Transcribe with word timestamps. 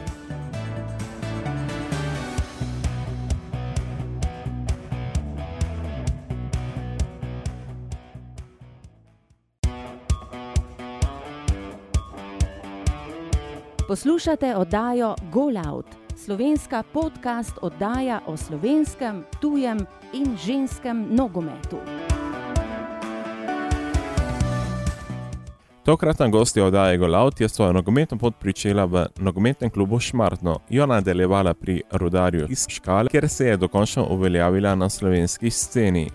Poslušate 13.88 14.56
oddajo 14.56 15.14
Golout, 15.32 15.86
slovenska 16.16 16.82
podcast 16.92 17.52
oddaja 17.62 18.20
o 18.26 18.36
slovenskem, 18.36 19.24
tujem 19.40 19.78
in 20.12 20.36
ženskem 20.36 21.06
nogometu. 21.10 21.76
Tokratna 25.84 26.28
gostja 26.28 26.64
oddaje 26.64 26.98
Golout 26.98 27.40
je 27.40 27.48
svojo 27.48 27.72
nogometno 27.72 28.18
pot 28.18 28.34
pričela 28.40 28.84
v 28.84 29.06
nogometnem 29.16 29.70
klubu 29.70 30.00
Šmartno, 30.00 30.60
jo 30.68 30.86
nadaljevala 30.86 31.54
pri 31.54 31.82
Rudarju 31.92 32.46
iz 32.50 32.66
Škale, 32.68 33.08
kjer 33.08 33.28
se 33.28 33.46
je 33.46 33.56
dokončno 33.56 34.06
uveljavila 34.10 34.74
na 34.74 34.88
slovenski 34.88 35.50
sceni. 35.50 36.10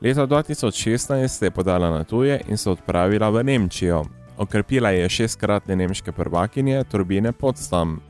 Leta 0.00 0.26
2016 0.26 1.28
se 1.28 1.46
je 1.46 1.50
podala 1.50 1.90
na 1.90 2.04
tuje 2.04 2.40
in 2.48 2.56
se 2.56 2.70
odpravila 2.70 3.30
v 3.30 3.44
Nemčijo. 3.44 4.21
Okrepila 4.42 4.90
je 4.90 5.08
šestkratne 5.08 5.76
nemške 5.76 6.12
prvakinje 6.12 6.84
Turbine 6.90 7.32
Potsdam. 7.32 8.00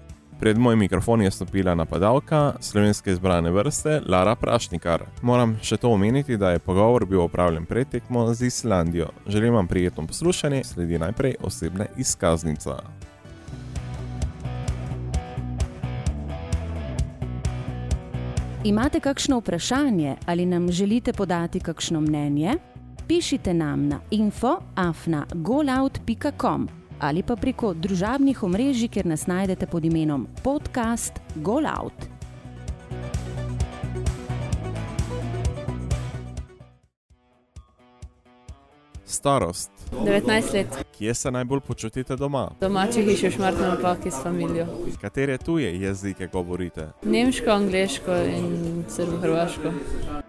Pred 0.40 0.58
moj 0.58 0.76
mikrofon 0.76 1.22
je 1.22 1.30
stopila 1.30 1.74
napadalka 1.74 2.54
slovenske 2.60 3.12
izbrane 3.12 3.50
vrste 3.50 4.00
Lara 4.08 4.32
Prašnikar. 4.34 5.04
Moram 5.22 5.58
še 5.62 5.76
to 5.76 5.90
omeniti, 5.92 6.38
da 6.40 6.54
je 6.54 6.62
pogovor 6.64 7.04
bil 7.04 7.20
opravljen 7.20 7.68
pred 7.68 7.88
tekmo 7.88 8.24
z 8.34 8.48
Islandijo. 8.48 9.10
Želim 9.26 9.54
vam 9.54 9.68
prijetno 9.68 10.06
poslušanje, 10.06 10.64
sledi 10.64 10.98
najprej 10.98 11.36
osebna 11.42 11.86
izkaznica. 11.96 12.80
Imate 18.64 19.00
kakšno 19.00 19.38
vprašanje 19.38 20.16
ali 20.26 20.46
nam 20.46 20.72
želite 20.72 21.12
podati 21.12 21.60
kakšno 21.60 22.00
mnenje? 22.00 22.71
Pišite 23.06 23.54
nam 23.54 23.88
na 23.88 24.00
info.afna.golout.com 24.10 26.68
ali 27.02 27.22
pa 27.22 27.36
preko 27.36 27.74
družabnih 27.74 28.42
omrežij, 28.42 28.88
kjer 28.88 29.06
nas 29.06 29.26
najdete 29.26 29.66
pod 29.66 29.84
imenom 29.84 30.26
podcast 30.42 31.12
Golout. 31.34 32.21
Starost. 39.22 39.70
19 39.92 40.54
let, 40.54 40.66
Kje 40.98 41.14
se 41.14 41.30
najbolj 41.30 41.60
počutite 41.60 42.16
doma? 42.16 42.50
domači 42.60 43.02
hiši 43.02 43.28
v 43.28 43.30
Šmartnem 43.30 43.72
opaki 43.78 44.10
s 44.10 44.22
familijo. 44.22 44.66
Katere 45.00 45.38
tuje 45.38 45.80
jezike 45.80 46.26
govorite? 46.26 46.88
Nemško, 47.02 47.50
angliško 47.50 48.14
in 48.16 48.84
srbo-hrvaško. 48.88 49.72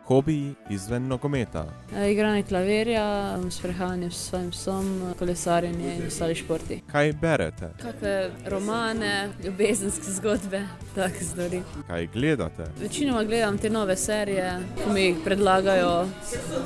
Hobiji 0.06 0.54
izven 0.70 1.08
nogometa. 1.08 1.66
E, 1.96 2.12
Igranje 2.12 2.44
klavirja, 2.44 3.38
sprehajanje 3.50 4.12
s 4.12 4.30
svojim 4.30 4.52
psom, 4.52 5.02
kolesarjenje 5.20 5.96
in 5.96 6.08
ostali 6.08 6.36
športi. 6.36 6.82
Kaj 6.92 7.14
berete? 7.14 7.70
Kakve 7.82 8.30
romane, 8.46 9.30
ljubezenske 9.46 10.12
zgodbe, 10.12 10.62
take 10.96 11.24
stvari. 11.24 11.62
Kaj 11.88 12.08
gledate? 12.08 12.64
Večinoma 12.82 13.24
gledam 13.24 13.58
te 13.58 13.70
nove 13.70 13.98
serije, 13.98 14.54
ko 14.86 14.94
mi 14.94 15.02
jih 15.02 15.16
predlagajo 15.26 16.06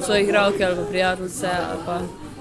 svoje 0.05 0.23
igralke 0.23 0.65
ali 0.65 0.75
pa 0.75 0.83
prijateljice 0.83 1.47
ali 1.69 1.79
pa 1.85 1.99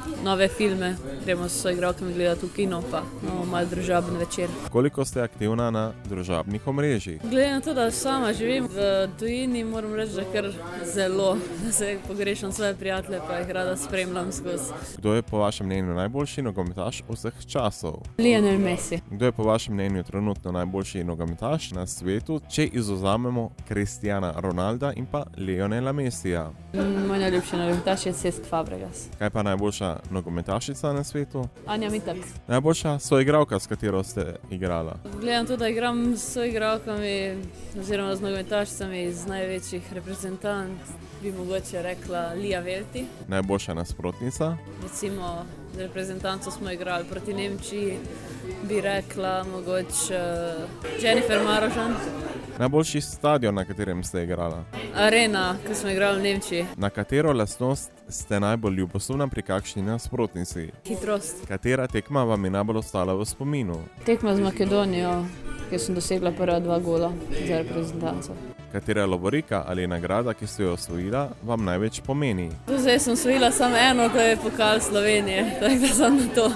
Okay. 0.09 0.16
Nove 0.27 0.49
filme. 0.49 0.97
Gremo 1.25 1.49
s 1.49 1.61
svojimi 1.61 1.79
igralkami 1.79 2.15
gledati 2.15 2.47
v 2.47 2.53
kino, 2.57 2.83
pa 2.91 3.03
imamo 3.23 3.45
malo 3.45 3.67
družaben 3.67 4.17
večer. 4.17 4.49
Koliko 4.73 5.05
ste 5.05 5.23
aktivna 5.23 5.71
na 5.71 5.93
družabnih 6.09 6.67
omrežjih? 6.67 7.21
Glede 7.31 7.53
na 7.53 7.61
to, 7.61 7.75
da 7.75 7.91
sama 7.91 8.33
živim 8.33 8.67
v 8.67 9.09
tujini, 9.19 9.65
moram 9.65 9.95
reči, 9.95 10.13
da 10.13 10.25
kar 10.33 10.51
zelo, 10.95 11.37
da 11.65 11.73
se 11.73 11.99
pogrešam 12.09 12.53
svoje 12.53 12.75
prijatelje, 12.75 13.21
pa 13.29 13.39
jih 13.39 13.51
rada 13.51 13.77
spremljam 13.77 14.33
skozi. 14.33 14.73
Kdo 14.99 15.15
je 15.15 15.23
po 15.23 15.39
vašem 15.39 15.67
mnenju 15.67 15.95
najboljši 15.95 16.43
nogometaš 16.43 17.03
vseh 17.09 17.47
časov? 17.47 18.03
Lionel 18.19 18.59
Messi. 18.59 19.01
Kdo 19.11 19.25
je 19.25 19.33
po 19.33 19.43
vašem 19.43 19.75
mnenju 19.75 20.03
trenutno 20.03 20.53
najboljši 20.53 21.05
nogometaš 21.05 21.71
na 21.71 21.87
svetu, 21.87 22.41
če 22.51 22.67
izuzamemo 22.67 23.51
Kristijana 23.69 24.35
Ronalda 24.37 24.93
in 24.93 25.07
pa 25.07 25.25
Lionela 25.37 25.93
Messija? 25.93 26.51
Moj 27.09 27.19
najljubši 27.19 27.57
nogometaš 27.57 28.07
je 28.07 28.13
Cesc 28.13 28.49
Fabregas. 28.49 29.07
Kaj 29.19 29.31
pa 29.31 29.43
najboljša 29.43 29.97
nogometašica 30.17 30.93
na 30.93 31.05
svetu? 31.05 31.45
Anja 31.67 31.91
Mitak. 31.91 32.17
Najboljša 32.49 32.99
soigralka, 32.99 33.61
s 33.61 33.67
katero 33.67 34.03
ste 34.03 34.37
igrala. 34.51 34.97
Glede 35.21 35.37
na 35.37 35.45
to, 35.45 35.57
da 35.57 35.69
igram 35.69 36.17
s 36.17 36.33
svojimi 36.33 36.53
igralkami 36.57 37.37
oziroma 37.81 38.17
z 38.17 38.21
nogometašicami 38.21 39.03
iz 39.03 39.27
največjih 39.27 39.93
reprezentanc, 39.93 40.81
bi 41.23 41.33
mogoče 41.33 41.83
rekla 41.83 42.33
Lija 42.35 42.61
Velti. 42.61 43.07
Najboljša 43.29 43.75
nasprotnica, 43.75 44.57
Recimo 44.83 45.45
z 45.75 45.79
reprezentanco 45.79 46.51
smo 46.51 46.71
igrali 46.71 47.05
proti 47.11 47.35
Nemčiji, 47.35 47.99
bi 48.69 48.81
rekla 48.81 49.45
mogoče 49.45 50.17
uh, 50.17 51.03
Jennifer 51.03 51.45
Marožan. 51.45 51.95
Najboljši 52.59 53.01
stadion, 53.01 53.55
na 53.55 53.65
katerem 53.65 54.05
ste 54.05 54.23
igrala. 54.23 54.65
Arena, 54.95 55.57
ki 55.67 55.75
smo 55.75 55.91
igrali 55.91 56.19
v 56.19 56.23
Nemčiji. 56.23 56.67
Na 56.77 56.91
katero 56.91 57.33
lastnost 57.33 57.91
ste 58.09 58.41
najbolj 58.41 58.75
ljubosumna 58.75 59.29
pri 59.29 59.43
kakšni 59.43 59.83
nasprotnici? 59.83 60.71
Hitrost. 60.85 61.47
Katera 61.49 61.87
tekma 61.87 62.25
vam 62.25 62.45
je 62.45 62.51
najbolj 62.51 62.77
ostala 62.77 63.15
v 63.15 63.25
spominu? 63.25 63.81
Tekma 64.05 64.37
z 64.37 64.41
Makedonijo, 64.41 65.25
kjer 65.69 65.81
sem 65.81 65.95
dosegla 65.95 66.33
prva 66.33 66.61
dva 66.61 66.79
gola 66.79 67.13
za 67.47 67.59
reprezentanco. 67.59 68.33
Katera 68.73 69.07
lovorika 69.07 69.65
ali 69.67 69.87
nagrada, 69.87 70.35
ki 70.35 70.47
ste 70.47 70.63
jo 70.63 70.73
osvojila, 70.73 71.29
vam 71.43 71.65
največ 71.65 72.01
pomeni? 72.07 72.51
Do 72.67 72.79
zdaj 72.79 72.99
sem 72.99 73.13
osvojila 73.13 73.51
samo 73.51 73.77
eno, 73.77 74.09
to 74.09 74.21
je 74.21 74.37
pokal 74.37 74.81
Slovenije, 74.81 75.57
tako 75.61 75.75
da 75.81 75.89
sem 75.89 76.17
na 76.17 76.35
to. 76.35 76.51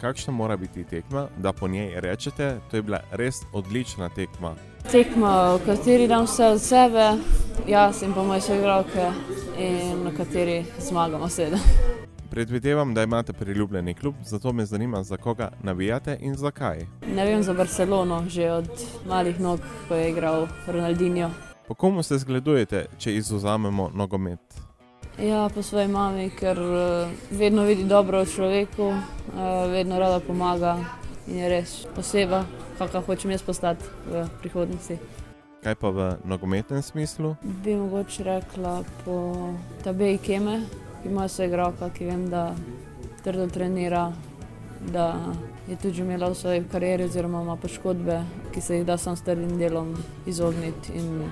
Kakšna 0.00 0.32
mora 0.32 0.56
biti 0.56 0.84
tekma, 0.84 1.28
da 1.38 1.52
po 1.52 1.68
njej 1.68 2.00
rečete, 2.00 2.60
to 2.70 2.76
je 2.76 2.82
bila 2.82 3.00
res 3.10 3.36
odlična 3.52 4.08
tekma? 4.08 4.54
Tekma, 4.92 5.54
v 5.54 5.66
kateri 5.66 6.08
dam 6.08 6.24
vse 6.24 6.46
od 6.46 6.60
sebe, 6.60 7.06
jaz 7.66 8.02
in 8.02 8.12
pa 8.14 8.22
moje 8.22 8.40
soigralke, 8.40 9.10
in 9.58 10.04
na 10.04 10.12
kateri 10.16 10.64
zmagamo 10.78 11.28
sedem. 11.28 11.60
Predvidevam, 12.30 12.94
da 12.94 13.02
imate 13.02 13.32
priljubljeni 13.32 13.94
klub, 13.94 14.14
zato 14.24 14.52
me 14.52 14.66
zanima, 14.66 15.02
za 15.02 15.16
koga 15.16 15.50
navijate 15.62 16.18
in 16.20 16.34
zakaj. 16.34 16.86
Ne 17.14 17.24
vem 17.24 17.42
za 17.42 17.54
Barcelono, 17.54 18.24
že 18.28 18.50
od 18.50 18.68
malih 19.08 19.40
nog, 19.40 19.60
ko 19.88 19.94
je 19.94 20.10
igral 20.10 20.46
Ronaldinho. 20.66 21.30
Po 21.68 21.74
komu 21.74 22.02
se 22.02 22.18
zgledujete, 22.18 22.86
če 22.98 23.16
izuzamemo 23.16 23.90
nogomet? 23.94 24.45
Ja, 25.18 25.48
po 25.54 25.62
svoji 25.62 25.88
mami, 25.88 26.30
ker 26.30 26.58
eh, 26.58 27.08
vedno 27.30 27.62
vidi 27.64 27.84
dobro 27.84 28.20
v 28.20 28.28
človeku, 28.28 28.92
eh, 28.92 29.68
vedno 29.72 29.98
rada 29.98 30.20
pomaga 30.20 30.76
in 31.26 31.38
je 31.40 31.48
res 31.48 31.86
poseba, 31.96 32.44
kakor 32.78 33.00
hočem 33.00 33.32
jaz 33.32 33.42
postati 33.42 33.80
v 34.12 34.28
prihodnosti. 34.44 34.98
Kaj 35.64 35.74
pa 35.80 35.88
v 35.88 36.20
nogometnem 36.24 36.82
smislu? 36.82 37.32
Bi 37.42 37.74
mogoče 37.74 38.28
rekla 38.28 38.84
po 39.04 39.16
Tabeji 39.84 40.18
Keme, 40.18 40.60
ki 41.02 41.08
ima 41.08 41.28
svoje 41.28 41.48
igralka, 41.48 41.88
ki 41.90 42.04
vem, 42.04 42.28
da 42.28 42.52
trdo 43.24 43.48
trenira, 43.48 44.12
da 44.92 45.16
je 45.68 45.80
tudi 45.80 46.04
imela 46.04 46.28
v 46.28 46.34
svoji 46.36 46.64
karieri, 46.68 47.08
oziroma 47.08 47.40
ima 47.42 47.56
poškodbe, 47.56 48.20
ki 48.52 48.60
se 48.60 48.76
jih 48.76 48.86
da 48.86 49.00
samo 49.00 49.16
s 49.16 49.24
trdim 49.24 49.56
delom 49.58 49.96
izogniti 50.26 50.92
in 50.92 51.24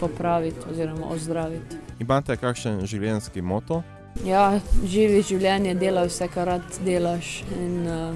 popraviti 0.00 0.66
oziroma 0.70 1.06
ozdraviti. 1.06 1.76
Imate 2.00 2.36
kakšen 2.36 2.86
življenjski 2.86 3.42
moto? 3.42 3.82
Ja, 4.26 4.60
živi 4.84 5.22
življenje, 5.22 5.74
delaj 5.78 6.10
vse, 6.10 6.28
kar 6.34 6.48
rad 6.50 6.78
delaš 6.84 7.40
in 7.56 7.76
uh, 7.86 8.14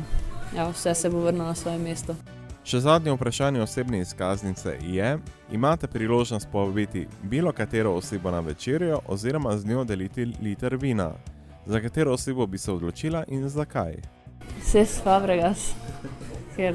ja, 0.56 0.68
vse 0.70 0.94
se 0.94 1.10
bo 1.10 1.22
vrnilo 1.24 1.46
na 1.46 1.54
svoje 1.54 1.78
mesto. 1.78 2.16
Še 2.64 2.80
zadnje 2.80 3.12
vprašanje 3.12 3.60
osebne 3.62 4.00
izkaznice 4.00 4.78
je: 4.80 5.18
imate 5.52 5.86
priložnost 5.86 6.48
povabiti 6.52 7.06
bilo 7.22 7.52
katero 7.52 7.92
osebo 7.94 8.30
na 8.30 8.40
večerjo 8.40 9.00
oziroma 9.06 9.56
z 9.56 9.66
njo 9.66 9.84
deliti 9.84 10.24
liter 10.40 10.76
vina? 10.76 11.12
Za 11.66 11.80
katero 11.80 12.12
osebo 12.12 12.46
bi 12.46 12.58
se 12.58 12.72
odločila 12.72 13.24
in 13.28 13.48
zakaj? 13.48 14.00
Ses 14.62 15.00
Fabregas, 15.04 15.74
ker 16.56 16.74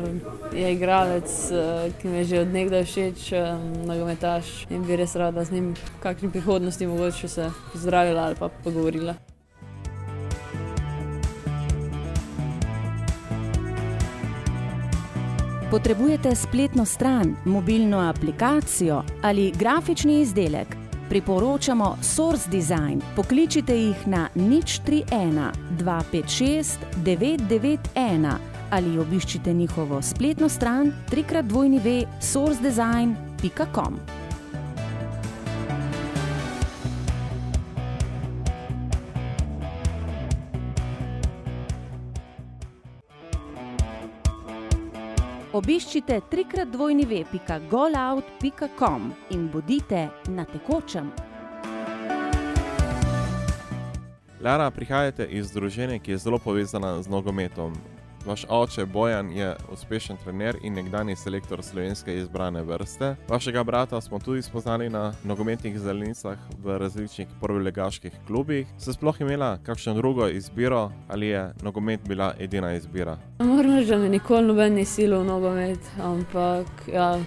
je 0.54 0.74
igralec, 0.74 1.52
eh, 1.52 1.92
ki 2.02 2.08
mi 2.08 2.18
je 2.18 2.24
že 2.24 2.42
od 2.42 2.54
nekdaj 2.54 2.84
všeč, 2.84 3.32
eh, 3.34 3.58
nogometaš 3.86 4.66
in 4.70 4.84
bi 4.84 4.96
res 4.96 5.16
rada 5.16 5.44
z 5.44 5.52
njim 5.52 5.74
v 5.74 6.00
kakšni 6.00 6.32
prihodnosti 6.32 6.88
mogoče 6.88 7.28
se 7.28 7.52
pozdravila 7.72 8.22
ali 8.22 8.36
pa 8.36 8.50
pogovorila. 8.64 9.16
Potrebujete 15.72 16.36
spletno 16.36 16.86
stran, 16.86 17.36
mobilno 17.46 18.00
aplikacijo 18.00 19.04
ali 19.22 19.52
grafični 19.52 20.22
izdelek? 20.22 20.68
Priporočamo 21.10 21.98
Source 22.02 22.50
Design. 22.50 23.02
Pokličite 23.16 23.78
jih 23.78 24.08
na 24.08 24.30
nič 24.36 24.82
31 24.82 25.52
256 25.78 26.78
991 27.06 28.59
ali 28.70 29.00
obiščite 29.00 29.54
njihovo 29.54 30.02
spletno 30.02 30.50
stran 30.50 30.94
www.sourcedesign.com. 31.12 34.00
Obiščite 45.54 46.22
www.golout.com 46.32 49.14
in 49.30 49.50
bodite 49.52 50.10
na 50.28 50.46
tekočem. 50.46 51.12
Lara, 54.42 54.72
prihajate 54.72 55.26
iz 55.26 55.52
družine, 55.52 56.00
ki 56.00 56.12
je 56.12 56.18
zelo 56.18 56.40
povezana 56.40 57.02
z 57.02 57.10
nogometom. 57.12 57.74
Vaš 58.26 58.46
oče 58.50 58.86
Bojan 58.86 59.32
je 59.32 59.56
uspešen 59.72 60.18
trener 60.24 60.56
in 60.62 60.74
nekdani 60.74 61.16
selektor 61.16 61.64
slovenske 61.64 62.18
izbrane 62.18 62.64
vrste. 62.64 63.16
Vašega 63.28 63.64
brata 63.64 64.02
smo 64.02 64.20
tudi 64.20 64.42
spoznali 64.42 64.90
na 64.90 65.14
nogometnih 65.24 65.80
zelenicah 65.80 66.38
v 66.64 66.78
različnih 66.78 67.28
prvolegaških 67.42 68.14
klubih. 68.28 68.68
Se 68.78 68.94
sploh 68.94 69.22
imela 69.22 69.58
kakšno 69.64 69.94
drugo 69.94 70.28
izbiro 70.28 70.92
ali 71.08 71.28
je 71.28 71.54
nogomet 71.62 72.00
bila 72.08 72.34
edina 72.40 72.74
izbira? 72.74 73.18
Moram 73.40 73.76
reči, 73.76 73.90
da 73.90 73.98
me 73.98 74.10
nikoli 74.10 74.48
noben 74.48 74.74
ni 74.74 74.86
silil 74.86 75.20
v 75.20 75.26
nogomet, 75.26 75.80
ampak 76.04 76.68
ja, 76.94 77.20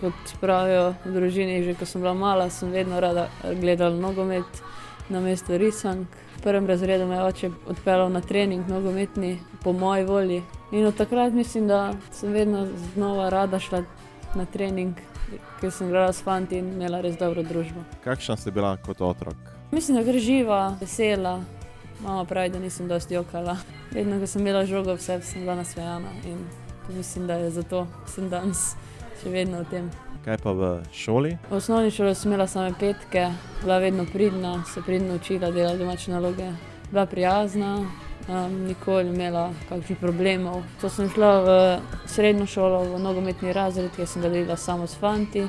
kot 0.00 0.34
pravijo 0.40 0.94
v 1.04 1.12
družini, 1.12 1.62
že 1.64 1.74
ko 1.74 1.86
sem 1.86 2.00
bila 2.00 2.14
mala, 2.14 2.50
sem 2.50 2.72
vedno 2.72 3.00
rada 3.00 3.28
gledala 3.60 3.96
nogomet 3.96 4.62
na 5.08 5.20
mesto 5.20 5.58
risank. 5.58 6.08
V 6.38 6.42
prvem 6.42 6.66
razredu 6.66 7.06
me 7.06 7.16
je 7.16 7.22
oče 7.22 7.50
odpeljal 7.66 8.10
na 8.12 8.20
trening 8.20 8.68
nogometni 8.68 9.38
po 9.68 9.72
moji 9.72 10.04
volji. 10.04 10.42
In 10.72 10.86
od 10.86 10.96
takrat 10.96 11.32
mislim, 11.32 11.68
da 11.68 11.92
sem 12.10 12.32
vedno 12.32 12.66
znova 12.94 13.28
rada 13.28 13.58
šla 13.58 13.82
na 14.34 14.44
trening, 14.44 14.96
ker 15.60 15.70
sem 15.70 15.88
igrala 15.88 16.12
s 16.12 16.22
fanti 16.24 16.56
in 16.56 16.70
imela 16.72 17.00
res 17.04 17.18
dobro 17.20 17.42
družbo. 17.42 17.84
Kakšna 18.04 18.36
si 18.36 18.50
bila 18.50 18.76
kot 18.76 19.00
otrok? 19.00 19.36
Mislim, 19.70 19.98
da 19.98 20.06
gre 20.08 20.18
živa, 20.18 20.76
vesela. 20.80 21.42
Mama 22.00 22.24
pravi, 22.24 22.48
da 22.48 22.58
nisem 22.58 22.88
dosti 22.88 23.14
jokala. 23.14 23.58
Vedno, 23.92 24.16
ko 24.20 24.26
sem 24.26 24.40
imela 24.40 24.64
žogo, 24.64 24.96
vse 24.96 25.20
sem 25.20 25.44
bila 25.44 25.60
nasmejana 25.60 26.16
in 26.24 26.40
mislim, 26.96 27.26
da 27.26 27.34
je 27.34 27.50
zato 27.60 27.84
sem 28.06 28.32
danes 28.32 28.70
še 29.20 29.28
vedno 29.28 29.60
v 29.66 29.70
tem. 29.70 29.94
Kaj 30.24 30.40
pa 30.42 30.56
v 30.56 30.74
šoli? 30.96 31.36
V 31.50 31.60
osnovni 31.60 31.92
šoli 31.92 32.16
sem 32.16 32.32
imela 32.32 32.48
same 32.48 32.72
petke, 32.80 33.28
bila 33.60 33.78
vedno 33.84 34.08
pridna, 34.12 34.62
se 34.64 34.80
pridno 34.80 35.20
učila, 35.20 35.52
delala 35.52 35.76
domače 35.76 36.10
naloge, 36.10 36.52
bila 36.90 37.06
prijazna, 37.06 37.82
um, 38.28 38.66
nikoli 38.66 39.08
imela 39.08 39.52
kakšnih 39.68 39.98
problemov. 39.98 40.62
To 40.80 40.90
sem 40.90 41.08
šla 41.10 41.32
v 41.40 41.48
srednjo 42.06 42.46
šolo, 42.46 42.84
v 42.94 43.00
nogometni 43.02 43.52
razred, 43.52 43.90
kjer 43.96 44.08
sem 44.08 44.22
delila 44.22 44.56
samo 44.56 44.86
s 44.86 44.94
fanti. 45.00 45.48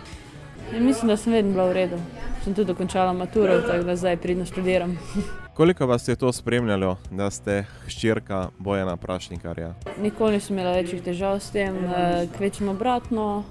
In 0.74 0.86
mislim, 0.86 1.08
da 1.08 1.18
sem 1.18 1.34
vedno 1.34 1.52
bila 1.52 1.70
v 1.70 1.74
redu. 1.74 2.00
Sem 2.44 2.54
tudi 2.54 2.68
dokončala 2.68 3.14
maturo, 3.14 3.62
tako 3.62 3.84
da 3.84 3.96
zdaj 3.96 4.18
pridno 4.18 4.46
študiram. 4.46 4.98
Koliko 5.60 5.86
vas 5.86 6.08
je 6.08 6.16
to 6.16 6.32
spremljalo, 6.32 6.98
da 7.12 7.30
ste 7.30 7.64
hčerka 7.86 8.48
Bojana 8.58 8.98
Prašnikarja? 8.98 9.74
Nikoli 10.02 10.32
nisem 10.32 10.58
imela 10.58 10.72
večjih 10.76 11.02
težav 11.04 11.40
s 11.40 11.52
tem, 11.52 11.76
kvečemo 12.38 12.72
obratno. 12.72 13.44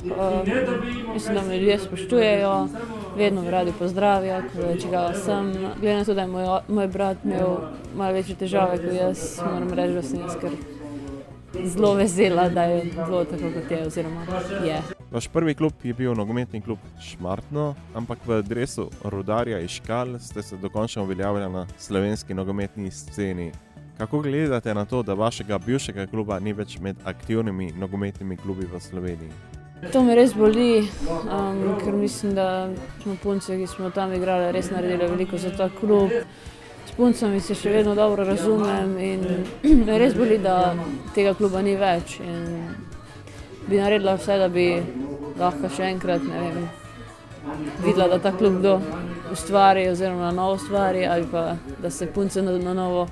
Mislim, 1.15 1.35
da 1.35 1.43
me 1.43 1.59
ljudje 1.59 1.79
spoštujejo, 1.79 2.69
vedno 3.17 3.43
me 3.43 3.51
radi 3.51 3.73
pozdravijo, 3.79 4.43
če 4.81 4.89
ga 4.89 5.13
sem. 5.25 5.53
Glede 5.81 5.97
na 5.97 6.05
to, 6.05 6.15
da 6.15 6.21
je 6.21 6.27
moj, 6.27 6.47
moj 6.69 6.89
brat 6.89 7.25
imel 7.25 7.57
malo 7.95 8.13
večje 8.13 8.37
težave 8.37 8.79
kot 8.79 8.95
jaz, 8.97 9.41
moram 9.45 9.73
reči, 9.73 9.95
da 9.95 10.03
sem 10.03 10.21
jaz 10.21 10.37
kar 10.41 10.51
zelo 11.65 11.95
vesela, 11.95 12.49
da 12.49 12.63
je 12.63 12.85
bilo 12.85 13.25
tako, 13.25 13.53
kot 13.55 13.71
je. 13.71 13.87
Oziroma, 13.87 14.25
je. 14.65 14.98
Vaš 15.11 15.29
prvi 15.29 15.55
klub 15.55 15.73
je 15.83 15.95
bil 15.95 16.15
nogometni 16.15 16.61
klub 16.61 16.79
Šmartno, 17.01 17.75
ampak 17.95 18.19
v 18.27 18.33
adresu 18.33 18.91
Rudarja 19.05 19.59
iz 19.59 19.71
Škal 19.71 20.19
ste 20.19 20.43
se 20.43 20.57
dokončno 20.57 21.03
uveljavili 21.03 21.49
na 21.53 21.67
slovenski 21.79 22.35
nogometni 22.35 22.91
sceni. 22.91 23.53
Kako 23.99 24.21
gledate 24.21 24.75
na 24.75 24.85
to, 24.85 25.03
da 25.03 25.15
vašega 25.15 25.59
bivšega 25.59 26.07
kluba 26.07 26.39
ni 26.39 26.53
več 26.53 26.79
med 26.81 26.97
aktivnimi 27.05 27.73
nogometnimi 27.73 28.37
klubi 28.37 28.67
v 28.73 28.81
Sloveniji? 28.81 29.31
To 29.93 30.03
me 30.03 30.15
res 30.15 30.35
boli, 30.35 30.85
um, 31.09 31.65
ker 31.81 31.97
mislim, 31.97 32.35
da 32.35 32.69
smo 33.03 33.17
punce, 33.23 33.57
ki 33.57 33.67
smo 33.67 33.91
tam 33.91 34.13
igrali, 34.13 34.53
res 34.53 34.71
naredili 34.71 35.09
veliko 35.09 35.39
za 35.39 35.51
ta 35.57 35.71
klub. 35.81 36.11
S 36.87 36.93
puncami 36.97 37.41
se 37.41 37.55
še 37.55 37.71
vedno 37.71 37.95
dobro 37.95 38.25
razumem 38.25 38.99
in 38.99 39.27
me 39.87 39.99
res 39.99 40.15
boli, 40.15 40.39
da 40.39 40.77
tega 41.15 41.35
kluba 41.35 41.63
ni 41.63 41.77
več. 41.81 42.21
In 42.21 42.88
bi 43.69 43.77
naredila 43.77 44.15
vse, 44.17 44.39
da 44.39 44.49
bi 44.49 44.67
lahko 45.39 45.71
še 45.77 45.93
enkrat 45.93 46.25
vem, 46.25 46.69
videla, 47.85 48.09
da 48.09 48.19
ta 48.19 48.33
klub 48.37 48.59
kdo 48.59 48.79
ustvari, 49.33 49.89
oziroma 49.89 50.29
na 50.29 50.33
novo 50.33 50.57
ustvari, 50.59 51.07
ali 51.07 51.27
pa 51.31 51.57
da 51.83 51.91
se 51.91 52.07
punce 52.13 52.43
na, 52.43 52.59
na 52.59 52.75
novo 52.75 53.07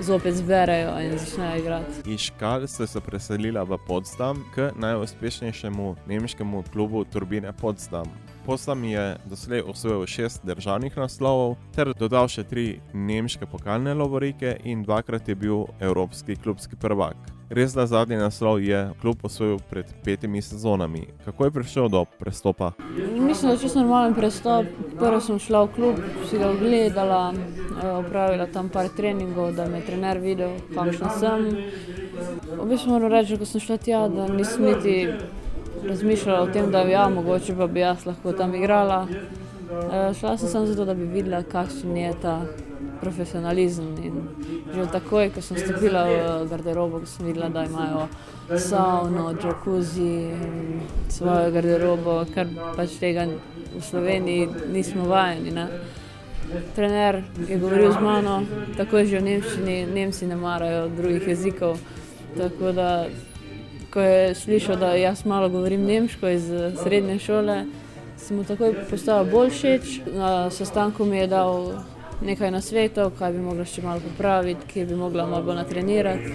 zopet 0.00 0.34
zberejo 0.34 0.94
in 1.00 1.18
začnejo 1.18 1.58
igrati. 1.58 2.02
Iz 2.06 2.20
Škal 2.20 2.66
ste 2.66 2.86
se 2.86 3.00
preselili 3.00 3.60
v 3.60 3.78
Potsdam, 3.86 4.44
k 4.54 4.70
najuspešnejšemu 4.76 5.96
nemškemu 6.06 6.64
klubu 6.72 7.04
Turbine 7.04 7.52
Potsdam. 7.52 8.06
Potsdam 8.48 8.84
je 8.84 9.16
doslej 9.24 9.60
osvojil 9.60 10.06
šest 10.06 10.40
državnih 10.44 10.96
naslovov 10.96 11.58
ter 11.76 11.90
dodal 11.92 12.30
še 12.32 12.46
tri 12.48 12.62
nemške 12.96 13.44
pokalne 13.44 13.92
lovorike 13.92 14.54
in 14.64 14.86
dvakrat 14.86 15.28
je 15.28 15.34
bil 15.36 15.66
evropski 15.84 16.36
klubski 16.40 16.78
prvak. 16.80 17.28
Res 17.52 17.76
da 17.76 17.84
zadnji 17.86 18.16
naslov 18.16 18.62
je 18.64 18.78
klub 19.02 19.20
osvojil 19.22 19.60
pred 19.68 19.92
petimi 20.04 20.40
sezonami. 20.42 21.04
Kako 21.26 21.44
je 21.44 21.50
prišel 21.50 21.88
do 21.92 22.06
prestopa? 22.18 22.72
Mislim, 23.20 23.50
da 23.50 23.52
je 23.52 23.58
čisto 23.58 23.82
normalen 23.82 24.16
prestop. 24.16 24.66
Prvo 24.96 25.20
sem 25.20 25.38
šla 25.38 25.66
v 25.66 25.72
klub, 25.76 26.00
si 26.30 26.40
ga 26.40 26.48
ogledala, 26.48 27.34
opravila 28.00 28.46
tam 28.46 28.72
par 28.72 28.88
treningov, 28.88 29.52
da 29.60 29.68
me 29.68 29.82
je 29.82 29.90
trener 29.90 30.24
videl, 30.24 30.56
kakšna 30.72 31.12
sem. 31.20 31.50
V 32.56 32.64
bistvu 32.64 32.96
moram 32.96 33.12
reči, 33.12 33.36
ko 33.36 33.44
sem 33.44 33.60
šla 33.60 33.76
tja, 33.76 34.06
da 34.08 34.24
nisem 34.32 34.72
niti 34.72 34.96
razmišljala 35.88 36.40
o 36.42 36.46
tem, 36.52 36.70
da 36.70 36.82
ja, 36.82 37.08
mogoče 37.08 37.56
pa 37.56 37.66
bi 37.66 37.80
jaz 37.80 38.06
lahko 38.06 38.32
tam 38.32 38.54
igrala. 38.54 39.06
Šla 40.18 40.36
sem 40.38 40.48
samo 40.48 40.66
zato, 40.66 40.84
da 40.84 40.94
bi 40.94 41.04
videla, 41.04 41.42
kakšen 41.42 41.96
je 41.96 42.12
ta 42.22 42.40
profesionalizem. 43.00 43.94
In 44.02 44.14
že 44.74 44.86
takoj, 44.92 45.30
ko 45.34 45.40
sem 45.40 45.56
stopila 45.56 46.04
v 46.08 46.48
garderobo, 46.50 47.00
sem 47.06 47.26
videla, 47.26 47.48
da 47.48 47.64
imajo 47.64 48.08
savno, 48.58 49.34
jacuzzi, 49.42 50.30
svojo 51.08 51.52
garderobo, 51.52 52.24
kar 52.34 52.48
pač 52.76 52.98
tega 53.00 53.26
v 53.76 53.82
Sloveniji 53.84 54.48
nismo 54.72 55.04
vajeni. 55.08 55.50
Ne? 55.52 55.68
Trener 56.74 57.22
je 57.48 57.58
govoril 57.58 57.92
z 57.92 58.00
mano, 58.00 58.42
tako 58.76 58.98
je 58.98 59.06
že 59.06 59.18
v 59.18 59.24
Nemčiji, 59.24 59.86
Nemci 59.94 60.26
ne 60.26 60.36
marajo 60.36 60.88
drugih 60.88 61.28
jezikov. 61.28 61.78
Tako 62.36 62.72
da, 62.72 63.06
ko 63.98 64.02
je 64.02 64.34
slišal, 64.34 64.76
da 64.76 64.92
jaz 64.94 65.24
malo 65.24 65.48
govorim 65.48 65.84
nemško 65.84 66.28
iz 66.28 66.44
srednje 66.82 67.18
šole, 67.18 67.64
sem 68.16 68.36
mu 68.36 68.44
takoj 68.46 68.76
postal 68.90 69.24
bolj 69.26 69.50
všeč. 69.50 70.00
Na 70.14 70.50
sestanku 70.54 71.04
mi 71.04 71.18
je 71.18 71.26
dal 71.26 71.82
nekaj 72.22 72.52
nasvetov, 72.54 73.10
kaj 73.18 73.32
bi 73.34 73.42
mogla 73.42 73.66
še 73.66 73.82
malo 73.82 73.98
popraviti, 74.04 74.68
kje 74.70 74.84
bi 74.86 74.98
mogla 75.00 75.26
malo 75.26 75.42
bolj 75.48 75.58
natrenirati. 75.58 76.30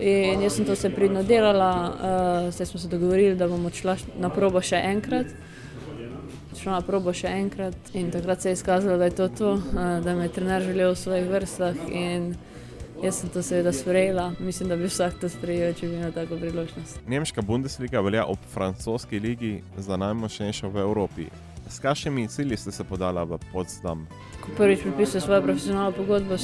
In 0.00 0.40
jaz 0.40 0.56
sem 0.56 0.64
to 0.64 0.72
vse 0.72 0.88
pridno 0.94 1.20
delala, 1.22 1.68
uh, 1.68 2.48
zdaj 2.48 2.70
smo 2.70 2.80
se 2.80 2.88
dogovorili, 2.88 3.36
da 3.36 3.48
bomo 3.48 3.68
šla 3.68 3.98
na 4.16 4.32
probo 4.32 4.64
še 4.64 4.80
enkrat. 4.94 5.36
Šla 6.62 6.78
na 6.78 6.80
probo 6.86 7.12
še 7.12 7.28
enkrat 7.28 7.92
in 7.92 8.08
takrat 8.14 8.40
se 8.40 8.54
je 8.54 8.56
izkazalo, 8.56 8.96
da 8.96 9.12
je 9.12 9.18
to 9.20 9.28
to, 9.28 9.52
uh, 9.60 9.84
da 10.00 10.16
me 10.16 10.30
je 10.30 10.32
trener 10.38 10.64
želel 10.64 10.96
v 10.96 11.02
svojih 11.04 11.28
vrstah. 11.28 11.76
Jaz 13.02 13.16
sem 13.20 13.28
to 13.28 13.42
seveda 13.42 13.72
sprejela, 13.72 14.32
mislim, 14.38 14.68
da 14.68 14.76
bi 14.76 14.86
vsak 14.86 15.14
to 15.20 15.28
sprejel, 15.28 15.72
če 15.74 15.88
bi 15.88 15.96
imel 15.98 16.12
tako 16.14 16.36
priložnost. 16.38 17.00
Nemška 17.10 17.42
Bundesliga 17.42 18.00
velja 18.00 18.22
ob 18.30 18.38
francoski 18.52 19.18
ligi 19.18 19.62
za 19.76 19.96
najmočnejšo 19.96 20.68
v 20.70 20.84
Evropi. 20.84 21.26
S 21.68 21.80
kakšnimi 21.82 22.28
cilji 22.28 22.56
ste 22.56 22.70
se 22.72 22.84
podali 22.84 23.24
v 23.26 23.38
Potsdam? 23.52 24.06
Ko 24.40 24.54
prvič 24.56 24.84
podpisuješ 24.86 25.24
svojo 25.24 25.42
profesionalno 25.42 25.92
pogodbo, 25.92 26.36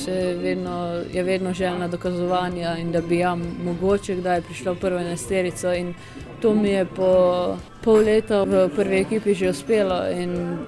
vedno, 0.43 1.03
je 1.13 1.23
vedno 1.23 1.53
želja 1.55 1.89
dokazovanja 1.89 2.77
in 2.77 2.91
da 2.93 3.01
bi 3.01 3.19
ja, 3.19 3.37
mogoče 3.65 4.17
kdaj 4.17 4.43
prišla 4.43 4.73
v 4.73 4.81
prvo 4.81 4.99
enesterico. 4.99 5.69
To 6.41 6.55
mi 6.55 6.69
je 6.69 6.85
po 6.85 7.13
pol 7.85 8.03
leta 8.03 8.43
v 8.43 8.69
prvi 8.77 9.01
ekipi 9.01 9.35
že 9.35 9.51
uspelo 9.51 10.11
in 10.11 10.59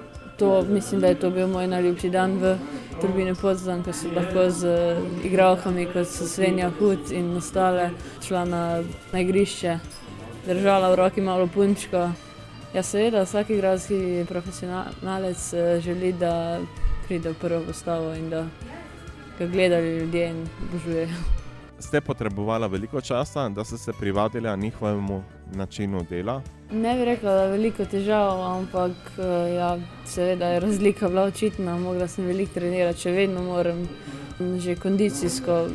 to, 0.41 0.61
mislim, 0.61 1.01
da 1.01 1.07
je 1.07 1.19
to 1.19 1.29
bil 1.29 1.47
moj 1.47 1.67
najljubši 1.67 2.09
dan 2.09 2.31
v 2.41 2.55
Turbini 3.01 3.35
Potsdam, 3.35 3.83
ko 3.83 3.93
sem 3.93 4.15
lahko 4.15 4.47
z 4.49 4.71
igralkami 5.23 5.85
kot 5.93 6.07
so 6.09 6.25
Svenja 6.25 6.71
Hud 6.79 7.11
in 7.13 7.35
ostale 7.37 7.91
šla 8.25 8.41
na, 8.45 8.61
na 9.13 9.21
igrišče 9.21 9.75
držala 10.47 10.89
v 10.89 10.97
roki 10.97 11.21
malo 11.21 11.45
punčko. 11.47 12.09
Ja, 12.73 12.81
seveda, 12.83 13.21
vsak 13.21 13.51
igralski 13.53 14.25
profesionalec 14.29 15.43
želi, 15.85 16.13
da 16.13 16.57
pride 17.05 17.35
v 17.35 17.37
prvo 17.37 17.61
postavo 17.67 18.15
in 18.17 18.29
da 18.29 18.47
ga 19.37 19.45
gledajo 19.45 19.99
ljudje 19.99 20.29
in 20.29 20.41
obožujejo. 20.69 21.21
Ste 21.79 22.01
potrebovali 22.01 22.69
veliko 22.69 23.01
časa, 23.01 23.49
da 23.49 23.63
ste 23.63 23.77
se 23.77 23.93
privadili 23.93 24.57
njihovemu 24.57 25.23
načinu 25.55 26.05
dela? 26.09 26.41
Ne 26.71 26.95
bi 26.97 27.05
rekla, 27.05 27.31
da 27.31 27.43
je 27.43 27.51
veliko 27.51 27.85
težav, 27.85 28.41
ampak 28.41 28.91
ja, 29.55 29.77
seveda 30.05 30.47
je 30.47 30.59
razlika 30.59 31.09
bila 31.09 31.23
očitna. 31.23 31.77
Mogla 31.79 32.07
sem 32.07 32.25
veliko 32.25 32.53
trenirati, 32.53 33.01
še 33.01 33.11
vedno 33.11 33.43
moram, 33.43 33.87
že 34.39 34.75
kondicijsko. 34.75 35.65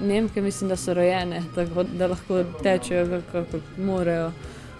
Nemke 0.00 0.42
mislim, 0.42 0.68
da 0.70 0.76
so 0.76 0.94
rojene, 0.94 1.42
tako 1.54 1.82
da 1.82 2.06
lahko 2.06 2.44
tečejo, 2.62 3.22
kako 3.32 3.58
morajo. 3.78 4.30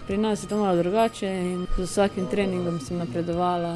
Pri 0.07 0.17
nas 0.17 0.43
je 0.43 0.47
to 0.47 0.57
malo 0.57 0.77
drugače 0.77 1.27
in 1.27 1.65
z 1.77 1.83
vsakim 1.83 2.27
treningom 2.27 2.79
sem 2.79 2.97
napredovala. 2.97 3.75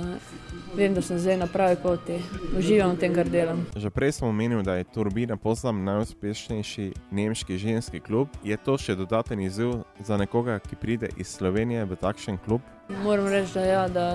Vem, 0.75 0.94
da 0.94 1.01
sem 1.01 1.20
zdaj 1.20 1.38
na 1.38 1.48
pravi 1.48 1.75
poti, 1.84 2.15
uživam 2.58 2.96
v 2.96 3.00
tem, 3.00 3.13
kar 3.13 3.30
delam. 3.30 3.62
Že 3.77 3.94
prej 3.94 4.18
sem 4.18 4.25
omenil, 4.25 4.63
da 4.65 4.74
je 4.82 4.88
Turbina 4.89 5.38
poslam 5.38 5.84
najuspešnejši 5.86 7.13
nemški 7.13 7.58
ženski 7.62 8.01
klub. 8.01 8.34
Je 8.42 8.58
to 8.58 8.74
še 8.82 8.96
dodaten 8.98 9.38
izziv 9.46 9.86
za 10.01 10.18
nekoga, 10.18 10.58
ki 10.58 10.80
pride 10.82 11.12
iz 11.13 11.30
Slovenije 11.30 11.86
v 11.86 11.98
takšen 12.01 12.42
klub? 12.42 12.65
Moram 13.06 13.30
reči, 13.30 13.53
da, 13.53 13.65
ja, 13.65 13.84
da 13.86 14.06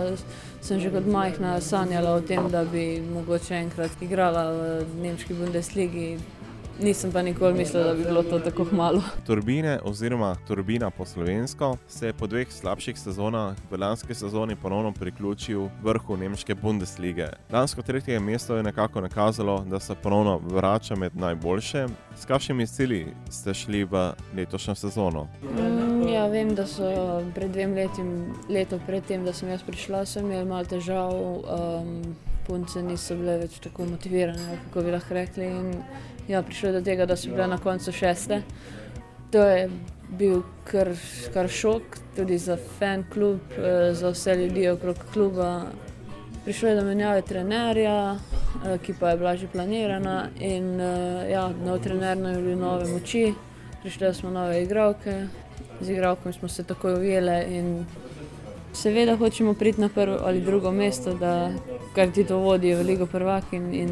sem 0.60 0.82
že 0.82 0.90
kot 0.90 1.06
majhna 1.06 1.60
sanjala 1.62 2.18
o 2.18 2.26
tem, 2.26 2.50
da 2.50 2.64
bi 2.66 2.98
mogoče 3.06 3.54
enkrat 3.54 4.02
igrala 4.02 4.50
v 4.82 4.98
nemški 4.98 5.38
Bundesligi. 5.38 6.18
Nisem 6.82 7.12
pa 7.12 7.22
nikoli 7.22 7.54
mislila, 7.54 7.84
da 7.84 7.94
bi 7.94 8.04
bilo 8.04 8.22
to 8.22 8.38
tako 8.38 8.66
malo. 8.72 9.02
Turbine, 9.26 9.78
oziroma 9.84 10.36
Turbina 10.48 10.90
po 10.90 11.04
slovensko, 11.04 11.76
se 11.88 12.06
je 12.06 12.12
po 12.12 12.26
dveh 12.26 12.52
slabših 12.52 12.98
sezonah 12.98 13.56
v 13.70 13.78
lanski 13.80 14.14
sezoni 14.14 14.56
ponovno 14.56 14.92
priključil 14.92 15.68
vrhu 15.82 16.16
nemške 16.16 16.54
Bundeslige. 16.54 17.26
Lansko 17.52 17.82
tretje 17.82 18.20
mesto 18.20 18.56
je 18.56 18.62
nekako 18.62 19.00
nakazalo, 19.00 19.64
da 19.66 19.80
se 19.80 19.94
ponovno 20.02 20.38
vrača 20.38 20.94
med 20.96 21.16
najboljše. 21.16 21.86
S 22.16 22.24
kakšnimi 22.24 22.66
cilji 22.66 23.06
ste 23.30 23.54
šli 23.54 23.84
v 23.84 24.12
letošnjo 24.36 24.74
sezono? 24.74 25.26
Mm, 25.42 26.08
ja, 26.08 26.26
vem, 26.26 26.54
da 26.54 26.66
so 26.66 27.22
pred 27.34 27.50
dvem 27.50 27.74
leti, 27.74 28.02
leto 28.48 28.78
predtem, 28.86 29.24
da 29.24 29.32
sem 29.32 29.48
jaz 29.48 29.62
prišla, 29.66 30.06
sem 30.06 30.26
imela 30.26 30.44
malo 30.44 30.64
težav. 30.64 31.10
Um, 31.10 32.02
punce 32.48 32.82
niso 32.82 33.14
bile 33.20 33.36
več 33.44 33.58
tako 33.60 33.84
motivirane, 33.92 34.58
kako 34.64 34.82
bi 34.86 34.96
lahko 34.96 35.14
rekli. 35.14 35.46
In, 35.52 35.70
ja, 36.28 36.42
prišlo 36.42 36.72
je 36.72 36.78
do 36.80 36.84
tega, 36.84 37.06
da 37.06 37.16
so 37.16 37.30
bile 37.30 37.46
na 37.46 37.60
koncu 37.60 37.92
šeste. 37.92 38.42
To 39.32 39.44
je 39.44 39.68
bil 40.18 40.40
kar, 40.64 40.88
kar 41.34 41.50
šok, 41.52 41.98
tudi 42.16 42.38
za 42.40 42.56
fan 42.78 43.04
klub, 43.12 43.52
za 43.92 44.14
vse 44.14 44.36
ljudi 44.40 44.68
okrog 44.72 45.02
kluba. 45.12 45.50
Prišlo 46.44 46.68
je 46.68 46.76
do 46.78 46.84
menjave 46.86 47.22
trenerja, 47.28 48.16
ki 48.82 48.94
pa 49.00 49.10
je 49.10 49.18
bila 49.20 49.34
že 49.36 49.50
planirana. 49.52 50.30
In, 50.40 50.80
ja, 51.28 51.50
nov 51.64 51.82
trener 51.84 52.16
je 52.16 52.40
bil 52.46 52.56
nove 52.56 52.88
moči, 52.88 53.34
prišle 53.82 54.14
smo 54.16 54.32
nove 54.32 54.62
igralke, 54.62 55.26
z 55.80 55.92
igralkami 55.92 56.32
smo 56.32 56.48
se 56.48 56.64
takoj 56.64 56.96
ujele. 57.02 57.36
Seveda 58.72 59.16
hočemo 59.16 59.54
priti 59.54 59.80
na 59.80 59.88
prvo 59.92 60.16
ali 60.24 60.40
drugo 60.40 60.72
mesto, 60.72 61.14
da 61.14 61.50
kar 61.98 62.10
ti 62.14 62.24
to 62.24 62.36
vodi 62.38 62.74
v 62.74 62.82
Ligo 62.86 63.06
prvak 63.06 63.52
in, 63.52 63.74
in 63.74 63.88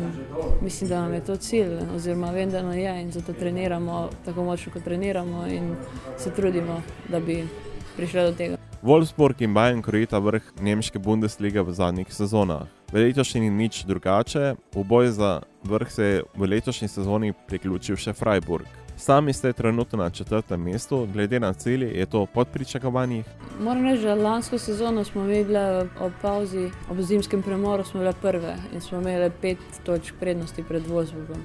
mislim, 0.62 0.88
da 0.88 1.00
nam 1.00 1.14
je 1.14 1.24
to 1.24 1.36
cilj, 1.36 1.78
oziroma 1.94 2.30
vem, 2.30 2.50
da 2.50 2.62
nam 2.62 2.78
je 2.78 3.02
in 3.02 3.10
zato 3.10 3.32
treniramo 3.32 4.10
tako 4.24 4.44
močno, 4.44 4.72
kot 4.72 4.84
treniramo 4.84 5.46
in 5.46 5.74
se 6.18 6.30
trudimo, 6.30 6.82
da 7.08 7.20
bi 7.20 7.48
prišli 7.96 8.20
do 8.20 8.32
tega. 8.32 8.56
Wolfsburg 8.82 9.42
in 9.42 9.54
Bayern 9.54 9.82
krojita 9.82 10.18
vrh 10.18 10.42
nemške 10.62 10.98
Bundeslige 10.98 11.62
v 11.62 11.74
zadnjih 11.74 12.14
sezonah. 12.14 12.68
V 12.92 13.02
letošnji 13.02 13.40
ni 13.40 13.50
nič 13.50 13.82
drugače, 13.84 14.54
v 14.74 14.84
boj 14.84 15.10
za 15.10 15.40
vrh 15.64 15.90
se 15.90 16.04
je 16.04 16.22
v 16.36 16.50
letošnji 16.54 16.88
sezoni 16.88 17.32
priključil 17.48 17.96
še 17.96 18.12
Freiburg. 18.14 18.85
Sami 18.96 19.32
ste 19.32 19.52
trenutno 19.52 19.98
na 19.98 20.10
četrtem 20.10 20.62
mestu, 20.62 21.08
glede 21.12 21.40
na 21.40 21.52
cilje, 21.52 21.90
je 21.98 22.06
to 22.06 22.26
pod 22.26 22.48
pričakovanji? 22.48 23.24
Moram 23.60 23.84
reči, 23.84 24.02
da 24.02 24.14
lansko 24.14 24.58
sezono 24.58 25.04
smo 25.04 25.24
imeli 25.24 25.88
ob 26.00 26.12
pauzi, 26.22 26.70
ob 26.90 27.00
zimskem 27.00 27.42
premoru, 27.42 27.84
smo 27.84 28.00
bile 28.00 28.12
prve 28.22 28.56
in 28.74 28.80
smo 28.80 28.98
imeli 28.98 29.30
pet 29.40 29.58
točk 29.84 30.14
prednosti 30.20 30.62
pred 30.62 30.86
Vozbogom. 30.86 31.42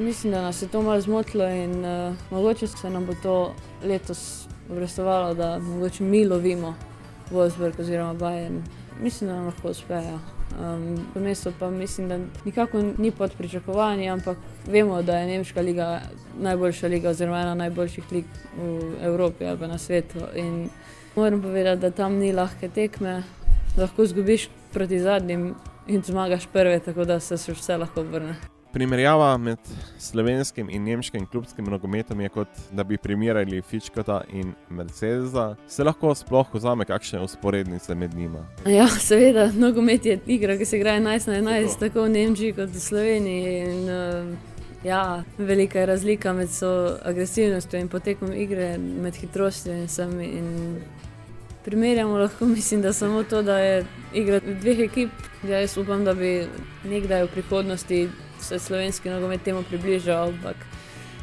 Mislim, 0.00 0.32
da 0.32 0.42
nas 0.42 0.62
je 0.62 0.68
to 0.68 0.82
malo 0.82 1.00
zmotilo 1.00 1.48
in 1.48 1.84
uh, 1.84 2.14
mogoče 2.30 2.66
se 2.66 2.90
nam 2.90 3.06
bo 3.06 3.12
to 3.22 3.54
letos 3.84 4.46
obrestovalo, 4.70 5.34
da 5.34 5.58
mogoče 5.58 6.04
mi 6.04 6.26
lovimo 6.26 6.74
Vozbog 7.30 7.72
oziroma 7.78 8.14
Bajen. 8.14 8.62
Mislim, 9.00 9.30
da 9.30 9.36
nam 9.36 9.46
lahko 9.46 9.68
uspejo. 9.68 10.18
Um, 10.60 11.06
to 11.14 11.20
mesto 11.20 11.52
pa 11.58 11.70
mislim, 11.70 12.08
da 12.08 12.18
nikako 12.44 12.82
ni 12.98 13.10
pod 13.10 13.32
pričakovanji, 13.38 14.10
ampak 14.10 14.38
vemo, 14.66 15.02
da 15.02 15.18
je 15.18 15.26
Nemška 15.26 15.60
liga 15.60 16.00
najboljša 16.40 16.86
liga, 16.86 17.08
oziroma 17.08 17.40
ena 17.40 17.54
najboljših 17.54 18.04
lig 18.12 18.24
v 18.58 18.94
Evropi 19.02 19.44
ali 19.44 19.58
pa 19.58 19.66
na 19.66 19.78
svetu. 19.78 20.18
In 20.36 20.68
moram 21.16 21.42
povedati, 21.42 21.80
da 21.80 21.90
tam 21.90 22.14
ni 22.14 22.32
lahke 22.32 22.68
tekme, 22.68 23.22
lahko 23.78 24.06
zgubiš 24.06 24.48
proti 24.72 25.00
zadnjim 25.00 25.54
in 25.86 26.02
zmagaš 26.02 26.46
prve, 26.52 26.78
tako 26.80 27.04
da 27.04 27.20
se 27.20 27.52
vse 27.52 27.76
lahko 27.76 28.02
vrne. 28.02 28.53
Primerjava 28.74 29.36
med 29.38 29.58
slovenskim 29.98 30.70
in 30.70 30.82
nemškim 30.84 31.26
klubskim 31.30 31.64
nogometom 31.70 32.20
je 32.20 32.28
kot 32.28 32.48
da 32.72 32.82
bi 32.84 32.96
primerjali 32.96 33.62
Fičkota 33.62 34.24
in 34.32 34.50
Mercedesa. 34.68 35.54
Se 35.68 35.84
lahko 35.84 36.10
sploh 36.14 36.50
vzame 36.52 36.84
kakšne 36.84 37.20
usporednice 37.22 37.94
med 37.94 38.14
njima? 38.14 38.42
Ja, 38.66 38.88
seveda, 38.88 39.46
nogomet 39.54 40.06
je 40.06 40.18
igra, 40.26 40.56
ki 40.58 40.66
se 40.66 40.80
igra 40.80 40.96
11 40.98 41.30
na 41.30 41.38
11, 41.38 41.78
tako 41.78 42.08
v 42.08 42.16
Nemčiji 42.16 42.56
kot 42.56 42.74
v 42.74 42.82
Sloveniji. 42.82 43.54
In, 43.60 43.86
uh, 43.88 44.34
ja, 44.84 45.22
velika 45.38 45.78
je 45.78 45.86
razlika 45.86 46.32
med 46.32 46.50
agresivnostjo 47.02 47.80
in 47.80 47.88
potekom 47.88 48.32
igre, 48.32 48.74
med 48.78 49.14
hitrostjo 49.14 49.72
in 49.72 49.88
sami. 49.88 50.26
In 50.26 50.80
primerjamo 51.64 52.18
lahko, 52.18 52.46
mislim, 52.58 52.82
da 52.82 52.92
samo 52.92 53.22
to, 53.22 53.42
da 53.42 53.58
je 53.58 53.86
igra 54.14 54.40
dveh 54.40 54.78
ekip. 54.90 55.10
Ja, 55.44 55.60
jaz 55.60 55.78
upam, 55.78 56.04
da 56.04 56.14
bi 56.14 56.40
nekdaj 56.84 57.22
v 57.22 57.34
prihodnosti 57.38 58.08
se 58.44 58.58
slovenski 58.58 59.10
nogomet 59.10 59.42
temu 59.42 59.62
približal, 59.62 60.28
ampak 60.28 60.56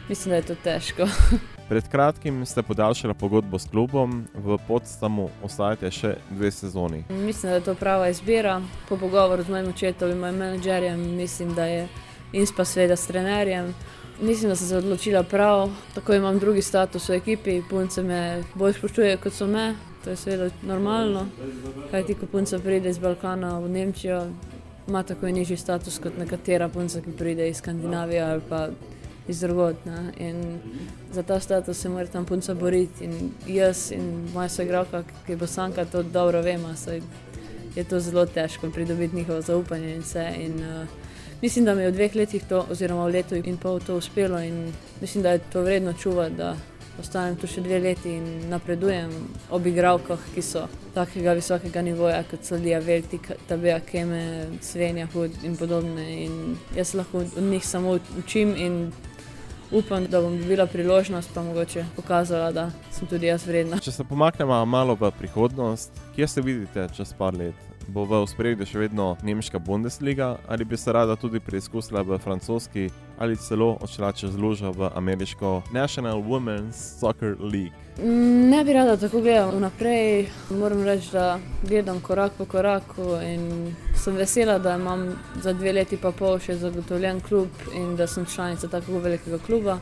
mislim, 0.09 0.29
da 0.29 0.35
je 0.35 0.41
to 0.41 0.55
težko. 0.63 1.07
Pred 1.69 1.87
kratkim 1.87 2.45
ste 2.45 2.63
podaljšali 2.63 3.13
pogodbo 3.13 3.59
s 3.59 3.69
klubom, 3.69 4.25
v 4.33 4.57
podstavu 4.67 5.29
ostajate 5.43 5.91
še 5.91 6.17
dve 6.29 6.51
sezoni. 6.51 7.05
Mislim, 7.09 7.51
da 7.51 7.55
je 7.55 7.63
to 7.69 7.75
prava 7.79 8.09
izbira. 8.11 8.57
Po 8.89 8.97
pogovoru 8.97 9.43
z 9.43 9.53
mojim 9.53 9.69
očetom 9.69 10.11
in 10.11 10.19
mojim 10.19 10.35
menedžerjem, 10.35 11.05
mislim, 11.15 11.53
da 11.55 11.65
je 11.65 11.87
in 12.33 12.47
pa 12.57 12.65
seveda 12.65 12.95
s 12.95 13.07
trenerjem. 13.07 13.71
Mislim, 14.21 14.51
da 14.51 14.55
sem 14.55 14.67
se 14.67 14.77
odločila 14.77 15.23
prav, 15.23 15.69
tako 15.95 16.13
imam 16.13 16.39
drugi 16.39 16.61
status 16.61 17.09
v 17.09 17.21
ekipi, 17.21 17.61
punce 17.69 18.03
me 18.03 18.43
bolj 18.55 18.73
spoštujejo 18.73 19.17
kot 19.23 19.33
so 19.33 19.47
me, 19.47 19.75
to 20.03 20.09
je 20.09 20.15
seveda 20.15 20.49
normalno. 20.61 21.25
Kaj 21.91 22.05
ti, 22.05 22.19
ko 22.19 22.25
punca 22.25 22.59
pride 22.59 22.89
iz 22.89 22.99
Balkana 22.99 23.59
v 23.59 23.69
Nemčijo, 23.69 24.25
ima 24.87 25.03
tako 25.03 25.27
nižji 25.27 25.57
status 25.57 25.99
kot 25.99 26.17
nekatera 26.17 26.69
punca, 26.69 27.01
ki 27.01 27.11
pride 27.17 27.49
iz 27.49 27.57
Skandinavije 27.57 28.21
ali 28.21 28.41
pa 28.49 28.67
iz 29.27 29.39
drugotna. 29.39 30.11
Za 31.11 31.23
ta 31.23 31.39
status 31.39 31.77
se 31.77 31.89
mora 31.89 32.07
tam 32.07 32.25
punca 32.25 32.53
boriti. 32.53 33.05
In 33.05 33.31
jaz 33.47 33.91
in 33.91 34.27
moja 34.33 34.49
soigralka, 34.49 35.03
ki 35.25 35.35
bo 35.35 35.47
sanka, 35.47 35.85
to 35.85 36.03
dobro 36.03 36.41
vemo, 36.41 36.73
je 37.75 37.83
to 37.83 37.99
zelo 37.99 38.25
težko 38.25 38.69
pridobiti 38.69 39.15
njihovo 39.15 39.41
zaupanje 39.41 39.95
in 39.95 40.01
vse. 40.01 40.33
In, 40.37 40.53
uh, 40.59 40.87
mislim, 41.41 41.65
da 41.65 41.75
mi 41.75 41.81
je 41.81 41.91
v 41.91 41.93
dveh 41.93 42.15
letih, 42.15 42.43
to, 42.49 42.65
oziroma 42.69 43.05
v 43.05 43.11
letu 43.11 43.35
in 43.35 43.57
pol, 43.57 43.79
to 43.79 43.95
uspelo 43.97 44.39
in 44.39 44.73
mislim, 45.01 45.23
da 45.23 45.31
je 45.31 45.39
to 45.53 45.61
vredno 45.61 45.93
čuvati 45.93 46.35
ostanem 46.99 47.35
tu 47.39 47.47
še 47.47 47.61
dve 47.61 47.79
leti 47.79 48.15
in 48.17 48.49
napredujem 48.51 49.11
ob 49.49 49.67
igravkah, 49.67 50.19
ki 50.35 50.43
so 50.45 50.65
takega 50.95 51.35
visokega 51.37 51.81
nivoja, 51.85 52.23
kot 52.29 52.43
so 52.45 52.59
Lija 52.59 52.81
Veltik, 52.83 53.31
Tabija 53.47 53.79
Keme, 53.79 54.23
Svenja 54.61 55.07
Hud 55.13 55.43
in 55.47 55.55
podobne. 55.57 56.07
In 56.25 56.57
jaz 56.75 56.93
lahko 56.97 57.23
od 57.23 57.43
njih 57.43 57.65
samo 57.67 57.97
učim 58.19 58.55
in 58.57 58.91
upam, 59.71 60.05
da 60.05 60.21
bom 60.21 60.37
dobila 60.37 60.67
priložnost, 60.67 61.31
pa 61.33 61.43
mogoče 61.43 61.85
pokazala, 61.95 62.51
da 62.51 62.71
sem 62.91 63.07
tudi 63.07 63.31
jaz 63.31 63.47
vredna. 63.47 63.79
Če 63.79 63.91
se 63.91 64.03
pomaknemo 64.03 64.65
malo 64.65 64.97
v 64.99 65.11
prihodnost, 65.19 65.91
kje 66.15 66.27
se 66.27 66.41
vidite 66.41 66.89
čez 66.95 67.13
par 67.17 67.37
let? 67.37 67.70
Bo 67.87 68.05
v 68.05 68.21
ospredju 68.23 68.65
še 68.65 68.79
vedno 68.79 69.15
nemška 69.23 69.59
Bundesliga, 69.59 70.37
ali 70.47 70.65
bi 70.65 70.77
se 70.77 70.93
rada 70.93 71.15
tudi 71.15 71.39
preizkusila 71.39 72.01
v 72.01 72.17
francoski, 72.17 72.89
ali 73.17 73.35
celo 73.35 73.77
odšla 73.81 74.11
čez 74.11 74.37
lužo 74.37 74.71
v 74.71 74.89
ameriško 74.95 75.61
National 75.73 76.21
Women's 76.21 76.99
Soccer 76.99 77.35
League. 77.39 77.77
Ne 78.51 78.63
bi 78.63 78.73
rada 78.73 78.97
tako 78.97 79.21
gledala 79.21 79.51
vnaprej, 79.51 80.27
moram 80.49 80.83
reči, 80.83 81.09
da 81.11 81.39
gledam 81.67 81.99
korak 82.01 82.31
po 82.37 82.45
koraku 82.45 83.17
in 83.23 83.75
sem 83.95 84.15
vesela, 84.15 84.59
da 84.59 84.75
imam 84.75 85.19
za 85.41 85.53
dve 85.53 85.73
leti 85.73 85.97
pa 85.97 86.11
pol 86.11 86.39
še 86.39 86.55
zagotovljen 86.55 87.19
klub 87.21 87.49
in 87.75 87.95
da 87.95 88.07
sem 88.07 88.25
članica 88.25 88.67
tako 88.67 88.99
velikega 88.99 89.37
kluba. 89.45 89.79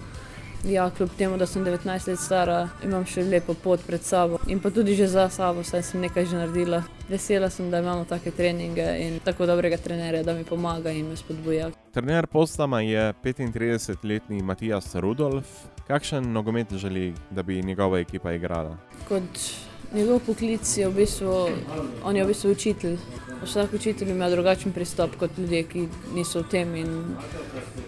Ja, 0.63 0.92
kljub 0.98 1.10
temu, 1.18 1.38
da 1.38 1.46
sem 1.46 1.66
19 1.66 2.08
let 2.08 2.20
stara, 2.20 2.70
imam 2.84 3.06
še 3.08 3.24
lepo 3.24 3.54
pot 3.63 3.80
pred 3.88 4.04
sabo 4.04 4.42
in 4.48 4.60
pa 4.60 4.70
tudi 4.70 4.96
že 4.96 5.08
za 5.08 5.30
sabo, 5.32 5.63
saj 5.63 5.84
sem 5.88 6.01
nekaj 6.04 6.25
že 6.25 6.36
naredila. 6.36 6.82
Vesela 7.10 7.50
sem, 7.50 7.70
da 7.72 7.80
imamo 7.80 8.04
take 8.06 8.32
treninge 8.36 8.86
in 9.00 9.20
tako 9.24 9.48
dobrega 9.48 9.78
trenerja, 9.78 10.24
da 10.24 10.34
mi 10.34 10.44
pomaga 10.44 10.92
in 10.92 11.08
me 11.08 11.16
spodbuja. 11.16 11.72
Trener 11.96 12.28
postama 12.28 12.82
je 12.82 13.13
35-letni 13.24 14.44
Matijas 14.44 14.96
Rudolf. 14.96 15.48
Kakšen 15.88 16.28
nogomet 16.34 16.74
želi, 16.75 17.13
da 17.32 17.44
bi 17.44 17.63
njegova 17.63 18.00
ekipa 18.00 18.34
igrala? 18.34 18.78
Kot 19.08 19.39
njegov 19.96 20.20
poklic 20.28 20.78
je 20.78 20.89
v 20.89 20.94
bistvu, 20.94 21.34
on 22.04 22.16
je 22.16 22.24
v 22.24 22.28
bistvu 22.28 22.51
učitelj. 22.51 22.98
Vsak 23.43 23.74
učitelj 23.74 24.10
ima 24.12 24.29
drugačen 24.29 24.72
pristop 24.72 25.15
kot 25.19 25.38
ljudje, 25.38 25.63
ki 25.63 25.88
niso 26.15 26.41
v 26.41 26.50
tem. 26.51 26.75
In 26.75 27.15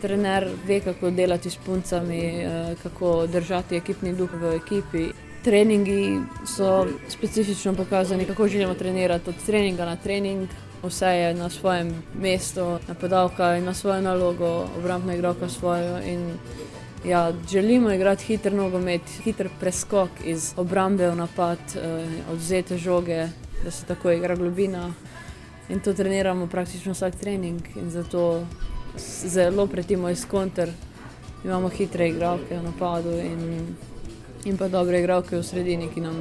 trener 0.01 0.48
ve, 0.67 0.79
kako 0.79 1.12
delati 1.12 1.50
s 1.50 1.58
puncami, 1.65 2.20
eh, 2.20 2.75
kako 2.84 3.27
držati 3.27 3.75
ekipni 3.75 4.13
duh 4.13 4.29
v 4.34 4.55
ekipi. 4.55 5.12
Treningi 5.43 6.20
so 6.46 6.88
specifično 7.10 7.74
pokazani, 7.74 8.25
kako 8.25 8.48
želimo 8.48 8.74
trenirati 8.74 9.29
od 9.29 9.36
treninga 9.46 9.86
na 9.86 9.96
trening. 9.96 10.50
Vse 10.84 11.08
je 11.08 11.34
na 11.34 11.50
svojem 11.50 12.03
mestu, 12.22 12.79
napadalka 12.88 13.55
ima 13.58 13.74
svojo 13.74 14.01
nalogo, 14.01 14.67
obrambna 14.77 15.15
igralka 15.15 15.50
svojo. 15.50 15.98
In, 16.03 16.34
ja, 17.05 17.34
želimo 17.51 17.91
igrati 17.91 18.24
hiter 18.24 18.53
nogomet, 18.53 19.01
hiter 19.24 19.50
preskok 19.60 20.10
iz 20.25 20.53
obrambe 20.58 21.10
v 21.10 21.15
napad, 21.15 21.60
eh, 21.75 22.05
odzete 22.31 22.77
žoge, 22.77 23.27
da 23.63 23.72
se 23.72 23.86
tako 23.86 24.12
igra 24.12 24.36
globina. 24.36 24.93
In 25.72 25.80
to 25.80 25.94
treniramo 25.94 26.48
praktično 26.48 26.92
vsak 26.94 27.16
trening. 27.16 27.62
In 27.75 27.90
zato 27.90 28.44
zelo 29.28 29.68
pretimo 29.68 30.10
iz 30.10 30.25
kontra. 30.25 30.68
Imamo 31.46 31.70
hitre 31.70 32.10
igralke 32.10 32.58
v 32.58 32.63
napadu 32.63 33.12
in, 33.12 33.75
in 34.46 34.58
pa 34.58 34.68
dobre 34.68 35.00
igralke 35.00 35.38
v 35.38 35.44
sredini, 35.44 35.88
ki 35.94 36.01
nam 36.01 36.18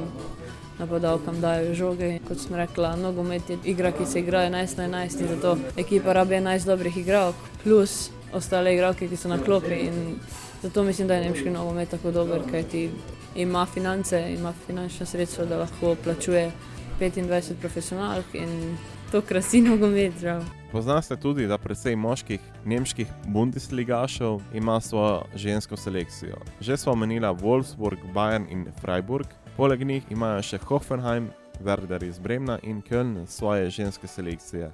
napadalkam 0.79 1.41
dajo 1.41 1.75
žoge. 1.75 2.19
Kot 2.27 2.39
sem 2.39 2.55
rekla, 2.55 2.95
nogomet 2.95 3.49
je 3.49 3.57
igra, 3.65 3.91
ki 3.91 4.05
se 4.05 4.19
igra 4.19 4.45
11 4.47 4.77
na 4.77 4.87
11 4.87 5.21
in 5.21 5.27
zato 5.35 5.57
ekipa 5.77 6.13
rabi 6.13 6.35
11 6.35 6.65
dobrih 6.65 6.97
igralk 6.97 7.35
plus 7.63 8.09
ostale 8.33 8.73
igralke, 8.73 9.07
ki 9.07 9.17
so 9.17 9.29
na 9.29 9.37
klopi. 9.43 9.83
In 9.91 10.15
zato 10.63 10.83
mislim, 10.83 11.07
da 11.07 11.19
je 11.19 11.27
nemški 11.27 11.49
nogomet 11.49 11.89
tako 11.89 12.11
dober, 12.11 12.41
kajti 12.51 12.89
ima 13.35 13.65
finance, 13.65 14.25
ima 14.33 14.53
finančna 14.65 15.05
sredstva, 15.05 15.45
da 15.45 15.57
lahko 15.57 15.95
plačuje 16.03 16.51
25 16.99 17.53
profesionalk 17.61 18.33
in 18.33 18.77
to 19.11 19.21
krasi 19.21 19.61
nogomet. 19.61 20.13
Žal. 20.21 20.41
Poznate 20.71 21.15
tudi, 21.15 21.47
da 21.47 21.57
precej 21.57 21.95
moških 21.95 22.39
nemških 22.65 23.07
Bundesligašev 23.27 24.39
ima 24.53 24.79
svojo 24.81 25.23
žensko 25.35 25.77
selekcijo. 25.77 26.37
Že 26.59 26.77
smo 26.77 26.91
omenili 26.91 27.27
Wolfsburg, 27.27 27.97
Bayern 28.13 28.47
in 28.49 28.65
Freiburg, 28.81 29.27
poleg 29.57 29.83
njih 29.83 30.03
imajo 30.09 30.41
še 30.41 30.57
Hoffenheim, 30.57 31.29
Werder 31.61 32.03
iz 32.07 32.19
Bremna 32.19 32.57
in 32.63 32.81
Köln 32.81 33.25
svoje 33.27 33.69
ženske 33.69 34.07
selekcije. 34.07 34.71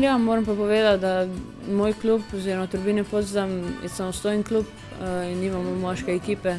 Ja, 0.00 0.18
moram 0.18 0.44
pa 0.44 0.54
povedati, 0.54 1.00
da 1.00 1.28
moj 1.72 1.92
klub, 1.92 2.20
oziroma 2.34 2.66
Turbine 2.66 3.04
Podzam, 3.04 3.50
je 3.82 3.88
samostojen 3.88 4.42
klub 4.42 4.66
uh, 4.66 5.30
in 5.30 5.40
nimamo 5.40 5.74
moške 5.80 6.12
ekipe. 6.12 6.58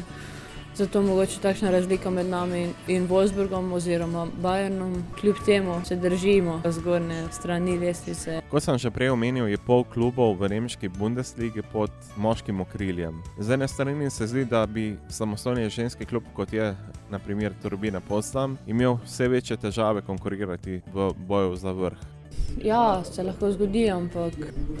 Zato 0.78 1.02
mogoče 1.02 1.40
takšna 1.40 1.70
razlika 1.70 2.10
med 2.10 2.26
nami 2.26 2.68
in 2.86 3.08
Wolfsburgom 3.08 3.72
oziroma 3.72 4.26
Bayernom. 4.42 5.02
Kljub 5.20 5.36
temu 5.46 5.80
se 5.84 5.96
držimo 5.96 6.60
zgornje 6.64 7.24
strani 7.32 7.78
lestvice. 7.78 8.40
Kot 8.50 8.62
sem 8.62 8.78
že 8.78 8.90
prej 8.90 9.10
omenil, 9.10 9.48
je 9.48 9.58
pol 9.58 9.82
klubov 9.84 10.36
v 10.38 10.48
nemški 10.48 10.88
Bundesligi 10.88 11.62
pod 11.72 11.90
moškim 12.16 12.60
okriljem. 12.60 13.22
Z 13.38 13.50
ene 13.50 13.68
strani 13.68 14.10
se 14.10 14.26
zdi, 14.26 14.44
da 14.44 14.66
bi 14.66 14.96
samostojni 15.08 15.70
ženski 15.70 16.06
klub, 16.06 16.22
kot 16.34 16.52
je 16.52 16.76
naprimer 17.10 17.52
Turbina 17.62 18.00
Potsdam, 18.00 18.58
imel 18.66 19.00
vse 19.04 19.28
večje 19.28 19.56
težave 19.56 20.02
konkurirati 20.02 20.80
v 20.94 21.10
boju 21.26 21.56
za 21.56 21.72
vrh. 21.72 22.17
Ja, 22.64 23.02
se 23.04 23.22
lahko 23.22 23.50
zgodi, 23.52 23.90
ampak 23.90 24.32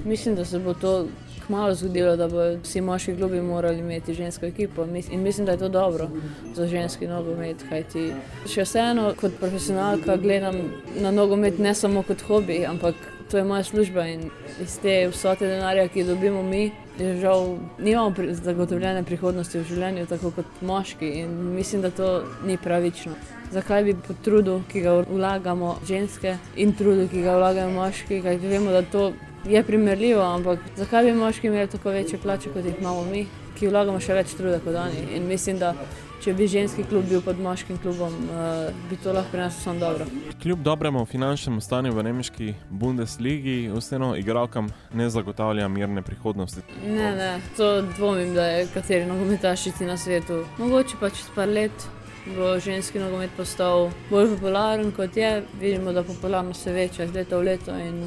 mislim, 0.04 0.34
da 0.34 0.44
se 0.44 0.58
bo 0.58 0.74
to 0.74 1.06
kmalo 1.46 1.74
zgodilo, 1.74 2.16
da 2.16 2.28
bodo 2.28 2.58
vsi 2.62 2.80
moški 2.80 3.16
klubi 3.16 3.40
morali 3.42 3.78
imeti 3.78 4.14
žensko 4.14 4.46
ekipo. 4.46 4.86
In 5.10 5.22
mislim, 5.22 5.46
da 5.46 5.52
je 5.52 5.58
to 5.58 5.68
dobro 5.68 6.08
za 6.54 6.66
ženski 6.66 7.06
nogomet. 7.06 7.62
Kajti 7.68 8.10
še 8.46 8.66
vseeno, 8.66 9.12
kot 9.20 9.38
profesionalka, 9.40 10.16
gledam 10.16 10.58
na 11.00 11.10
nogomet 11.10 11.58
ne 11.58 11.74
samo 11.74 12.02
kot 12.02 12.20
hobi, 12.28 12.64
ampak 12.66 12.94
to 13.30 13.38
je 13.38 13.44
moja 13.44 13.64
služba 13.64 14.06
in 14.06 14.30
iz 14.60 14.78
te 14.82 15.08
vsote 15.12 15.46
denarja, 15.46 15.88
ki 15.88 16.00
jo 16.00 16.06
dobimo 16.14 16.42
mi. 16.42 16.70
Žal, 16.98 17.58
nimamo 17.78 18.10
pri, 18.10 18.32
zagotovljene 18.34 19.04
prihodnosti 19.06 19.60
v 19.60 19.66
življenju, 19.68 20.06
tako 20.10 20.32
kot 20.34 20.62
moški, 20.66 21.10
in 21.20 21.36
mislim, 21.54 21.84
da 21.86 21.92
to 21.94 22.08
ni 22.46 22.56
pravično. 22.58 23.14
Zakaj 23.54 23.84
bi 23.86 23.94
po 23.94 24.16
trudu, 24.24 24.56
ki 24.72 24.82
ga 24.82 24.96
vlagamo 25.06 25.76
ženske, 25.86 26.34
in 26.56 26.74
trudu, 26.74 27.06
ki 27.08 27.22
ga 27.22 27.36
vlagajo 27.38 27.70
moški, 27.76 28.18
kajti 28.24 28.50
vemo, 28.50 28.74
da 28.74 28.82
to 28.82 29.12
je 29.46 29.62
primerljivo, 29.62 30.24
ampak 30.26 30.66
zakaj 30.76 31.06
bi 31.06 31.14
moški 31.20 31.46
imeli 31.46 31.70
tako 31.70 31.94
večje 31.94 32.18
plače, 32.18 32.50
kot 32.50 32.66
jih 32.66 32.80
imamo 32.80 33.04
mi, 33.12 33.26
ki 33.58 33.70
vlagamo 33.70 34.00
še 34.00 34.14
več 34.14 34.36
truda 34.38 34.60
kot 34.64 34.76
oni. 34.78 35.02
In 35.16 35.26
mislim, 35.28 35.58
da 35.58 35.74
če 36.22 36.34
bi 36.34 36.48
ženski 36.50 36.84
klub 36.88 37.06
bil 37.08 37.22
pod 37.22 37.38
moškim 37.42 37.78
klubom, 37.82 38.14
uh, 38.30 38.70
bi 38.90 38.98
to 39.02 39.12
lahko 39.14 39.32
prineslo 39.32 39.62
samo 39.62 39.80
dobro. 39.80 40.06
Kljub 40.42 40.62
dobremu 40.66 41.04
finančnemu 41.06 41.60
stanju 41.60 41.92
v 41.94 42.04
nemški 42.08 42.54
Bundesligi, 42.70 43.58
vseeno 43.74 44.14
igralkam 44.18 44.70
ne 44.94 45.10
zagotavlja 45.10 45.68
mirne 45.68 46.02
prihodnosti. 46.02 46.64
Ne, 46.86 47.12
ne, 47.16 47.30
to 47.56 47.70
dvomim, 47.96 48.34
da 48.34 48.46
je 48.46 48.66
kateri 48.74 49.06
nogometašici 49.06 49.86
na 49.86 49.96
svetu. 49.96 50.42
Mogoče 50.58 50.98
pa 51.00 51.10
čez 51.10 51.30
par 51.34 51.48
let. 51.48 51.88
Bo 52.28 52.58
ženski 52.60 53.00
nogomet 53.00 53.30
postal 53.36 53.86
bolj 54.10 54.34
popularen 54.34 54.90
kot 54.92 55.16
je, 55.16 55.30
vidimo, 55.60 55.94
da 55.96 56.02
popularnost 56.04 56.66
se 56.66 56.74
veča 56.76 57.06
iz 57.06 57.14
leta 57.14 57.38
v 57.38 57.46
leto 57.46 57.78
in 57.78 58.02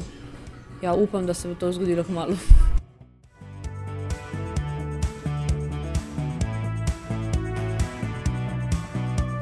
ja, 0.82 0.94
upam, 0.94 1.26
da 1.26 1.34
se 1.34 1.48
bo 1.48 1.54
to 1.54 1.72
zgodilo 1.72 2.04
kmalo. 2.04 2.36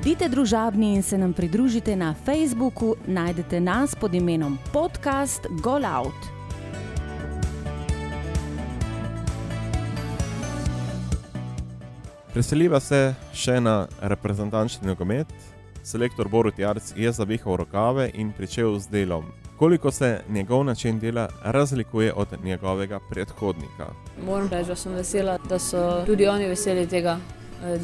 Bodite 0.00 0.28
družabni 0.32 0.94
in 0.96 1.02
se 1.02 1.18
nam 1.18 1.32
pridružite 1.36 1.92
na 1.96 2.14
Facebooku, 2.24 2.94
najdete 3.06 3.58
nas 3.60 3.94
pod 3.94 4.14
imenom 4.14 4.58
Podcast 4.72 5.46
Gol 5.62 5.84
Out. 5.84 6.14
Preseliva 12.32 12.80
se 12.80 13.14
še 13.34 13.58
na 13.60 13.74
reprezentančni 14.00 14.88
nogomet. 14.88 15.34
Selektor 15.84 16.30
Borut 16.32 16.58
Jarc 16.58 16.94
je 16.96 17.12
zavihal 17.12 17.58
rokave 17.60 18.08
in 18.14 18.30
pričel 18.32 18.78
z 18.78 18.88
delom. 18.88 19.26
Koliko 19.58 19.90
se 19.90 20.22
njegov 20.28 20.64
način 20.64 20.98
dela 20.98 21.28
razlikuje 21.42 22.12
od 22.12 22.28
njegovega 22.44 23.00
predhodnika? 23.10 23.92
Moram 24.24 24.48
reči, 24.48 24.68
da 24.68 24.76
sem 24.76 24.96
vesela, 24.96 25.36
da 25.48 25.58
so 25.58 26.06
tudi 26.06 26.26
oni 26.26 26.48
veseli 26.48 26.86
tega 26.88 27.18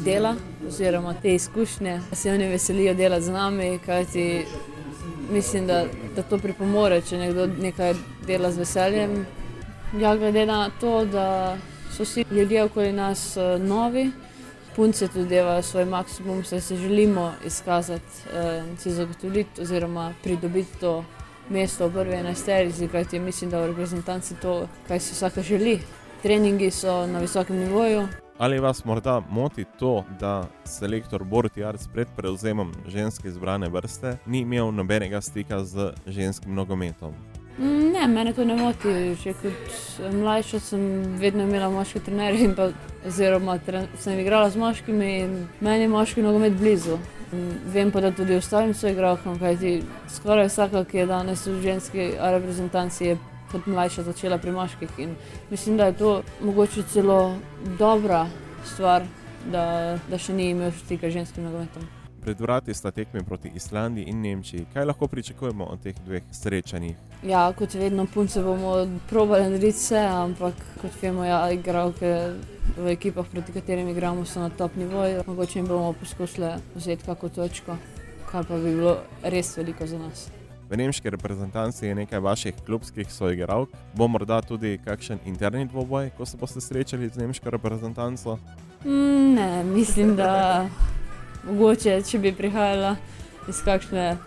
dela 0.05 0.35
oziroma 0.67 1.13
te 1.21 1.35
izkušnje, 1.35 2.01
da 2.09 2.15
se 2.15 2.31
oni 2.31 2.47
veselijo 2.47 2.93
delati 2.93 3.25
z 3.25 3.31
nami, 3.31 3.79
kajti 3.85 4.45
mislim, 5.31 5.67
da, 5.67 5.85
da 6.15 6.23
to 6.23 6.37
pripomore, 6.37 7.01
če 7.01 7.17
nekdo 7.17 7.47
nekaj 7.47 7.93
dela 8.27 8.51
z 8.51 8.63
veseljem. 8.63 9.25
Ja, 9.99 10.15
glede 10.17 10.45
na 10.45 10.69
to, 10.79 11.05
da 11.05 11.57
so 11.95 12.03
vsi 12.03 12.25
ljudje 12.31 12.63
okoli 12.63 12.91
nas 12.93 13.37
eh, 13.37 13.59
novi, 13.59 14.11
punce 14.75 15.07
tudi 15.07 15.29
delajo 15.29 15.61
svoj 15.63 15.85
maksimum, 15.85 16.43
saj 16.43 16.61
se 16.61 16.75
želimo 16.75 17.31
izkazati 17.45 18.27
eh, 18.33 18.63
in 18.69 18.77
si 18.77 18.91
zagotoviti 18.91 19.61
oziroma 19.61 20.13
pridobiti 20.23 20.79
to 20.79 21.03
mesto 21.49 21.87
v 21.87 21.93
prvi 21.93 22.15
enajsterici, 22.15 22.87
kajti 22.87 23.19
mislim, 23.19 23.49
da 23.49 23.61
v 23.61 23.67
reprezentanci 23.67 24.35
to, 24.41 24.67
kaj 24.87 24.99
si 24.99 25.13
vsaka 25.13 25.41
želi. 25.41 25.79
Treningi 26.21 26.71
so 26.71 27.07
na 27.07 27.19
visokem 27.19 27.57
nivoju, 27.57 28.07
Ali 28.39 28.59
vas 28.59 28.85
morda 28.85 29.21
moti 29.29 29.65
to, 29.79 30.03
da 30.19 30.43
selektor 30.63 31.23
Borut 31.23 31.57
Jarc 31.57 31.87
pred 31.93 32.07
prevzemom 32.15 32.71
ženske 32.87 33.27
izbrane 33.27 33.69
vrste 33.69 34.17
ni 34.25 34.39
imel 34.39 34.71
nobenega 34.71 35.21
stika 35.21 35.63
z 35.63 35.91
ženskim 36.05 36.53
nogometom? 36.55 37.13
Ne, 37.93 38.07
mene 38.07 38.33
to 38.33 38.45
ne 38.45 38.55
moti. 38.55 39.15
Že 39.23 39.33
kot 39.41 40.13
mlajša 40.13 40.59
sem 40.59 40.81
vedno 41.17 41.43
imela 41.43 41.69
moške 41.69 41.99
trenerje, 41.99 42.51
pa, 42.55 42.69
oziroma 43.07 43.57
tren, 43.57 43.87
sem 43.97 44.19
igrala 44.19 44.49
z 44.49 44.57
moškimi 44.57 45.19
in 45.19 45.47
meni 45.59 45.87
je 45.87 45.87
moški 45.87 46.21
nogomet 46.21 46.53
blizu. 46.53 46.99
Vem 47.73 47.91
pa, 47.91 48.01
da 48.01 48.11
tudi 48.11 48.37
ostalim 48.37 48.73
soigralkam, 48.73 49.39
kajti 49.39 49.81
skoraj 50.13 50.47
vsaka, 50.47 50.83
ki 50.85 50.97
je 50.97 51.07
danes 51.09 51.47
v 51.47 51.57
ženski 51.61 52.11
reprezentanci, 52.21 53.05
je 53.05 53.17
kot 53.51 53.67
mlajša 53.67 54.03
začela 54.03 54.37
pri 54.37 54.51
moških. 54.51 54.89
In 54.97 55.15
mislim, 55.49 55.77
da 55.77 55.85
je 55.85 55.97
to 55.97 56.21
mogoče 56.41 56.83
celo 56.93 57.37
dobra 57.79 58.27
stvar, 58.65 59.05
da, 59.51 59.97
da 60.09 60.17
še 60.17 60.33
ni 60.33 60.51
imel 60.51 60.71
stika 60.71 61.09
z 61.09 61.19
ženskim 61.19 61.47
nogometom. 61.47 61.87
Pred 62.21 62.39
vrati 62.43 62.73
sta 62.73 62.91
tekmi 62.91 63.23
proti 63.23 63.51
Islandiji 63.55 64.09
in 64.11 64.21
Nemčiji. 64.21 64.65
Kaj 64.73 64.85
lahko 64.85 65.07
pričakujemo 65.07 65.65
od 65.65 65.79
teh 65.79 65.95
dveh 66.05 66.23
srečanj? 66.31 66.89
Ja, 67.23 67.45
kot 67.55 67.73
vedno, 67.73 68.05
punce 68.13 68.43
bomo 68.43 68.73
probali 69.09 69.47
narediti 69.47 69.77
vse, 69.77 70.01
ampak 70.11 70.59
kot 70.81 70.97
vemo, 71.01 71.23
ja, 71.25 71.39
igralke 71.51 72.13
v 72.77 72.91
ekipah, 72.91 73.25
proti 73.31 73.55
katerim 73.55 73.87
igramo, 73.89 74.25
so 74.25 74.43
na 74.43 74.49
top 74.49 74.75
nivoju. 74.75 75.23
Mogoče 75.27 75.59
jim 75.59 75.67
bomo 75.71 75.93
poskusili 75.93 76.51
vzeti 76.75 77.05
kako 77.05 77.29
točko, 77.29 77.77
kar 78.31 78.45
pa 78.45 78.59
bi 78.59 78.75
bilo 78.75 78.97
res 79.23 79.55
veliko 79.57 79.87
za 79.87 79.97
nas. 79.97 80.27
V 80.69 80.77
nemški 80.77 81.09
reprezentanci 81.09 81.85
je 81.85 81.95
nekaj 81.95 82.19
vaših 82.19 82.53
klubskih 82.65 83.07
soigralk, 83.13 83.69
bo 83.95 84.07
morda 84.07 84.41
tudi 84.41 84.79
kakšen 84.85 85.19
interni 85.25 85.65
dvoboj, 85.65 86.09
ko 86.17 86.25
se 86.25 86.37
boste 86.37 86.61
srečali 86.61 87.09
z 87.09 87.17
nemško 87.17 87.49
reprezentanco. 87.49 88.37
Mm, 88.85 89.17
Ne, 89.35 89.63
mislim, 89.63 90.15
da 90.15 90.65
mogoče, 91.43 92.01
če 92.01 92.19
bi 92.19 92.31
prihajala 92.33 92.95
iz 93.49 93.61
kakšne 93.63 94.17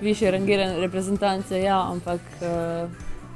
više 0.00 0.30
rangirane 0.30 0.78
reprezentance, 0.80 1.60
ja, 1.60 1.90
ampak 1.90 2.20
uh, 2.40 2.90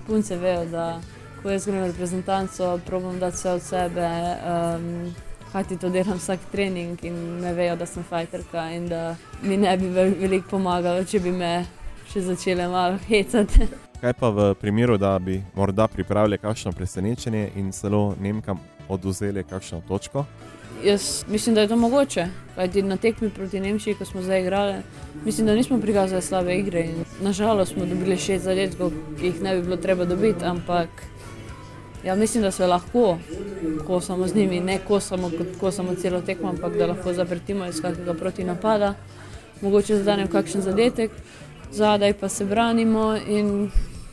punce 0.07 0.37
vejo, 0.37 0.65
da 0.65 1.01
ko 1.43 1.51
jaz 1.51 1.67
grem 1.67 1.83
v 1.83 1.87
reprezentanco, 1.87 2.81
probam 2.87 3.19
dati 3.19 3.37
vse 3.37 3.51
od 3.51 3.63
sebe, 3.63 4.09
um, 4.45 5.15
hkrati 5.49 5.77
to 5.77 5.89
delam 5.89 6.19
vsak 6.19 6.41
trening 6.53 7.05
in 7.05 7.15
me 7.41 7.53
vejo, 7.53 7.77
da 7.77 7.87
sem 7.87 8.03
fajterka 8.03 8.71
in 8.71 8.89
da 8.89 9.15
mi 9.43 9.57
ne 9.57 9.77
bi 9.77 9.87
vel- 9.87 10.17
veliko 10.21 10.49
pomagalo, 10.51 11.05
če 11.05 11.21
bi 11.21 11.33
me 11.33 11.65
še 12.13 12.21
začele 12.21 12.67
malo 12.69 12.99
hecati. 13.09 13.69
Kaj 14.01 14.15
pa 14.19 14.31
v 14.35 14.55
primeru, 14.59 14.97
da 14.99 15.19
bi 15.19 15.43
morda 15.55 15.87
pripravili 15.89 16.39
kakšno 16.39 16.73
presenečenje 16.73 17.51
in 17.57 17.73
celo 17.73 18.15
Nemkam 18.21 18.59
oduzeli 18.89 19.45
kakšno 19.45 19.83
točko? 19.89 20.25
Jaz 20.85 21.25
mislim, 21.29 21.55
da 21.55 21.61
je 21.61 21.69
to 21.69 21.77
mogoče. 21.77 22.27
Kajti 22.55 22.83
na 22.83 22.97
tekmi 22.97 23.31
proti 23.31 23.61
Nemčiji, 23.61 23.95
ko 23.95 24.05
smo 24.05 24.23
zdaj 24.23 24.41
igrali, 24.41 24.75
mislim, 25.25 25.47
da 25.47 25.55
nismo 25.55 25.81
prikazali 25.81 26.23
slabe 26.23 26.57
igre. 26.57 26.81
In 26.81 27.05
nažalost 27.21 27.73
smo 27.73 27.87
dobili 27.87 28.17
šest 28.17 28.45
zadetkov, 28.45 28.91
ki 29.21 29.27
jih 29.27 29.43
ne 29.43 29.57
bi 29.57 29.63
bilo 29.63 29.77
treba 29.77 30.05
dobiti, 30.05 30.45
ampak 30.45 30.89
ja, 32.05 32.15
mislim, 32.15 32.43
da 32.43 32.51
se 32.51 32.67
lahko 32.67 33.19
kosamo 33.87 34.27
z 34.27 34.35
njimi, 34.35 34.61
ne 34.61 34.79
kosamo 34.89 35.31
kot 35.31 35.61
kosamo 35.61 35.95
celo 35.95 36.21
tekmo, 36.21 36.49
ampak 36.49 36.77
da 36.79 36.87
lahko 36.87 37.13
zaprtimo 37.13 37.67
iz 37.67 37.83
kakega 37.83 38.15
protinapada, 38.15 38.95
mogoče 39.61 39.97
zadanemo 39.97 40.33
kakšen 40.33 40.63
zadetek, 40.63 41.11
zadaj 41.73 42.13
pa 42.13 42.29
se 42.29 42.45
branimo 42.45 43.17
in 43.29 43.71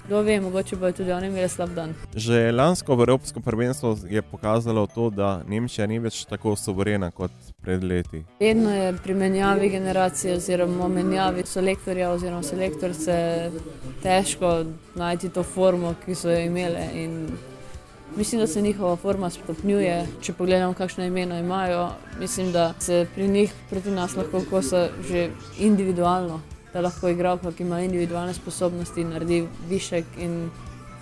kdo 0.08 0.22
ve, 0.22 0.42
mogoče 0.42 0.76
bojo 0.76 0.92
tudi 0.92 1.12
oni 1.12 1.28
imeli 1.28 1.50
slab 1.50 1.70
dan. 1.76 1.94
Že 2.16 2.52
lansko 2.52 2.96
v 2.96 3.02
Evropskem 3.02 3.44
prvenstvu 3.44 3.98
je 4.10 4.22
pokazalo 4.22 4.88
to, 4.88 5.10
da 5.10 5.42
Nemčija 5.48 5.88
ni 5.88 6.00
več 6.00 6.24
tako 6.26 6.56
suverena 6.56 7.12
kot 7.12 7.32
pred 7.62 7.84
leti. 7.84 8.24
Vedno 8.40 8.72
je 8.72 8.94
pri 9.04 9.14
menjavi 9.14 9.70
generacije 9.70 10.38
oziroma 10.40 10.88
menjavi 10.88 11.44
selektorja 11.46 12.12
oziroma 12.12 12.44
selektorice 12.44 13.52
težko 14.04 14.64
najti 14.96 15.30
to 15.30 15.44
formo, 15.44 15.94
ki 16.06 16.16
so 16.16 16.32
jo 16.32 16.40
imele. 16.40 16.88
In 16.96 17.28
mislim, 18.16 18.42
da 18.42 18.48
se 18.48 18.62
njihova 18.62 18.96
forma 18.96 19.30
stopnjuje. 19.30 20.06
Če 20.22 20.34
pogledamo, 20.34 20.74
kakšno 20.74 21.04
imena 21.04 21.40
imajo, 21.40 21.90
mislim, 22.20 22.52
da 22.52 22.74
se 22.80 23.08
pri 23.16 23.28
njih 23.28 23.54
proti 23.70 23.92
nas 23.92 24.16
lahko 24.16 24.42
kosa 24.50 24.88
že 25.10 25.30
individualno, 25.60 26.40
da 26.74 26.82
lahko 26.82 27.10
igralka, 27.10 27.52
ki 27.52 27.64
ima 27.64 27.82
individualne 27.82 28.34
sposobnosti, 28.34 29.04
naredi 29.04 29.48
višek. 29.70 30.06
In, 30.18 30.50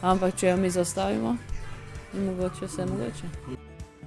ampak 0.02 0.36
če 0.36 0.50
jo 0.50 0.58
mi 0.58 0.70
zastavimo, 0.70 1.36
je 2.14 2.22
mogoče 2.22 2.66
vse 2.66 2.86
mogoče. 2.86 3.32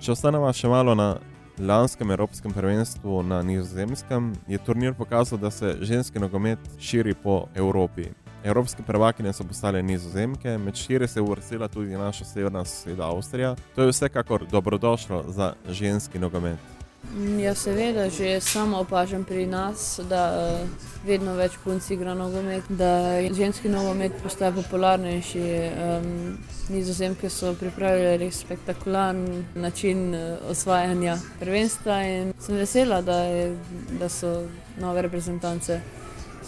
Če 0.00 0.12
ostanemo 0.12 0.52
še 0.54 0.70
malo 0.70 0.94
na 0.94 1.16
lanskem 1.58 2.10
Evropskem 2.10 2.52
prvenstvu 2.54 3.22
na 3.26 3.42
Nizozemskem, 3.42 4.32
je 4.46 4.58
turnir 4.62 4.94
pokazal, 4.94 5.38
da 5.38 5.50
se 5.50 5.76
ženski 5.80 6.22
nogomet 6.22 6.58
širi 6.78 7.14
po 7.14 7.46
Evropi. 7.54 8.06
Evropske 8.44 8.82
prvakinje 8.82 9.32
so 9.32 9.44
postale 9.44 9.82
nizozemke, 9.82 10.58
med 10.58 10.74
štiri 10.74 11.08
se 11.08 11.18
je 11.18 11.22
uvrstila 11.22 11.68
tudi 11.68 11.96
naša 11.98 12.24
severna 12.24 12.64
soseda 12.64 13.10
Avstrija. 13.10 13.56
To 13.74 13.82
je 13.82 13.90
vsekakor 13.90 14.46
dobrodošlo 14.46 15.24
za 15.28 15.52
ženski 15.68 16.18
nogomet. 16.18 16.77
Mm, 17.04 17.38
Ja, 17.40 17.54
seveda, 17.54 18.10
že 18.10 18.40
sama 18.40 18.80
opažam 18.80 19.24
pri 19.24 19.46
nas, 19.46 20.00
da 20.08 20.22
eh, 20.34 20.66
vedno 21.06 21.34
več 21.34 21.56
punc 21.64 21.90
igra 21.90 22.14
nogomet, 22.14 22.68
da 22.68 23.18
je 23.22 23.34
ženski 23.34 23.68
nogomet 23.68 24.12
postaja 24.22 24.52
popularnejši. 24.52 25.44
Um, 25.88 26.38
nizozemke 26.68 27.30
so 27.32 27.54
pripravile 27.56 28.16
res 28.20 28.42
spektakularen 28.44 29.44
način 29.54 30.14
eh, 30.14 30.36
osvajanja 30.50 31.16
prvenstva 31.40 32.02
in 32.04 32.34
sem 32.40 32.56
vesela, 32.60 33.00
da, 33.02 33.22
je, 33.24 33.56
da 34.00 34.08
so 34.08 34.34
nove 34.80 35.02
reprezentance 35.02 35.80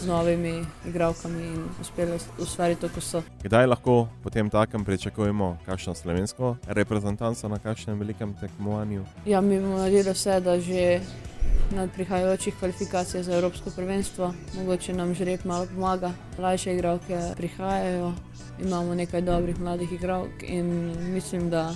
z 0.00 0.06
novimi 0.06 0.64
igralkami 0.88 1.42
in 1.42 1.64
uspele 1.80 2.18
ustvariti 2.38 2.80
to, 2.80 2.88
ko 2.88 3.00
so. 3.00 3.22
Kdaj 3.42 3.66
lahko 3.66 4.08
potem 4.22 4.50
takem 4.50 4.84
pričakujemo 4.84 5.58
kakšno 5.66 5.94
slovensko 5.94 6.56
reprezentanco 6.66 7.48
na 7.48 7.58
kakšnem 7.58 7.98
velikem 7.98 8.34
tekmovanju? 8.40 9.04
Ja, 9.26 9.40
mi 9.40 9.60
bomo 9.60 9.78
naredili 9.78 10.12
vse, 10.12 10.40
da 10.40 10.60
že 10.60 11.00
na 11.70 11.86
prihajajočih 11.86 12.54
kvalifikacijah 12.58 13.24
za 13.24 13.36
Evropsko 13.36 13.70
prvenstvo, 13.76 14.32
mogoče 14.56 14.92
nam 14.92 15.14
žreb 15.14 15.40
malo 15.44 15.66
pomaga. 15.74 16.12
Mlajše 16.38 16.74
igralke 16.74 17.20
prihajajo, 17.36 18.12
imamo 18.62 18.94
nekaj 18.94 19.22
dobrih 19.22 19.60
mladih 19.60 19.92
igralk 19.92 20.42
in 20.42 20.94
mislim, 21.14 21.50
da 21.50 21.74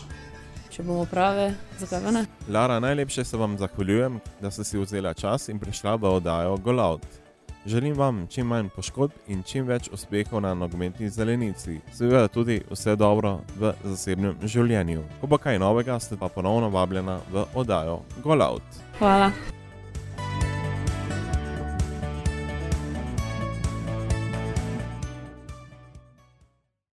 če 0.70 0.82
bomo 0.82 1.04
prave, 1.06 1.52
zakaj 1.78 2.02
pa 2.02 2.10
ne? 2.10 2.24
Lara, 2.48 2.80
najlepše 2.80 3.24
se 3.24 3.36
vam 3.36 3.58
zahvaljujem, 3.58 4.18
da 4.40 4.50
ste 4.50 4.64
si 4.64 4.78
vzela 4.78 5.14
čas 5.14 5.48
in 5.48 5.58
prišla 5.58 5.94
v 5.94 6.16
oddajo 6.18 6.56
Golout. 6.56 7.23
Želim 7.66 7.96
vam 7.96 8.26
čim 8.30 8.46
manj 8.46 8.68
poškodb 8.76 9.12
in 9.26 9.42
čim 9.42 9.64
več 9.66 9.88
uspehov 9.92 10.42
na 10.44 10.52
nogometni 10.54 11.08
zelenici. 11.08 11.78
Seveda 11.92 12.28
tudi 12.28 12.60
vse 12.70 12.96
dobro 12.96 13.38
v 13.56 13.72
zasebnem 13.84 14.36
življenju. 14.44 15.00
Ko 15.20 15.26
bo 15.32 15.40
kaj 15.40 15.58
novega, 15.58 15.96
ste 16.00 16.20
pa 16.20 16.28
ponovno 16.28 16.68
vabljena 16.68 17.20
v 17.32 17.48
oddajo 17.54 18.02
Golout. 18.22 18.80
Hvala. 19.00 19.32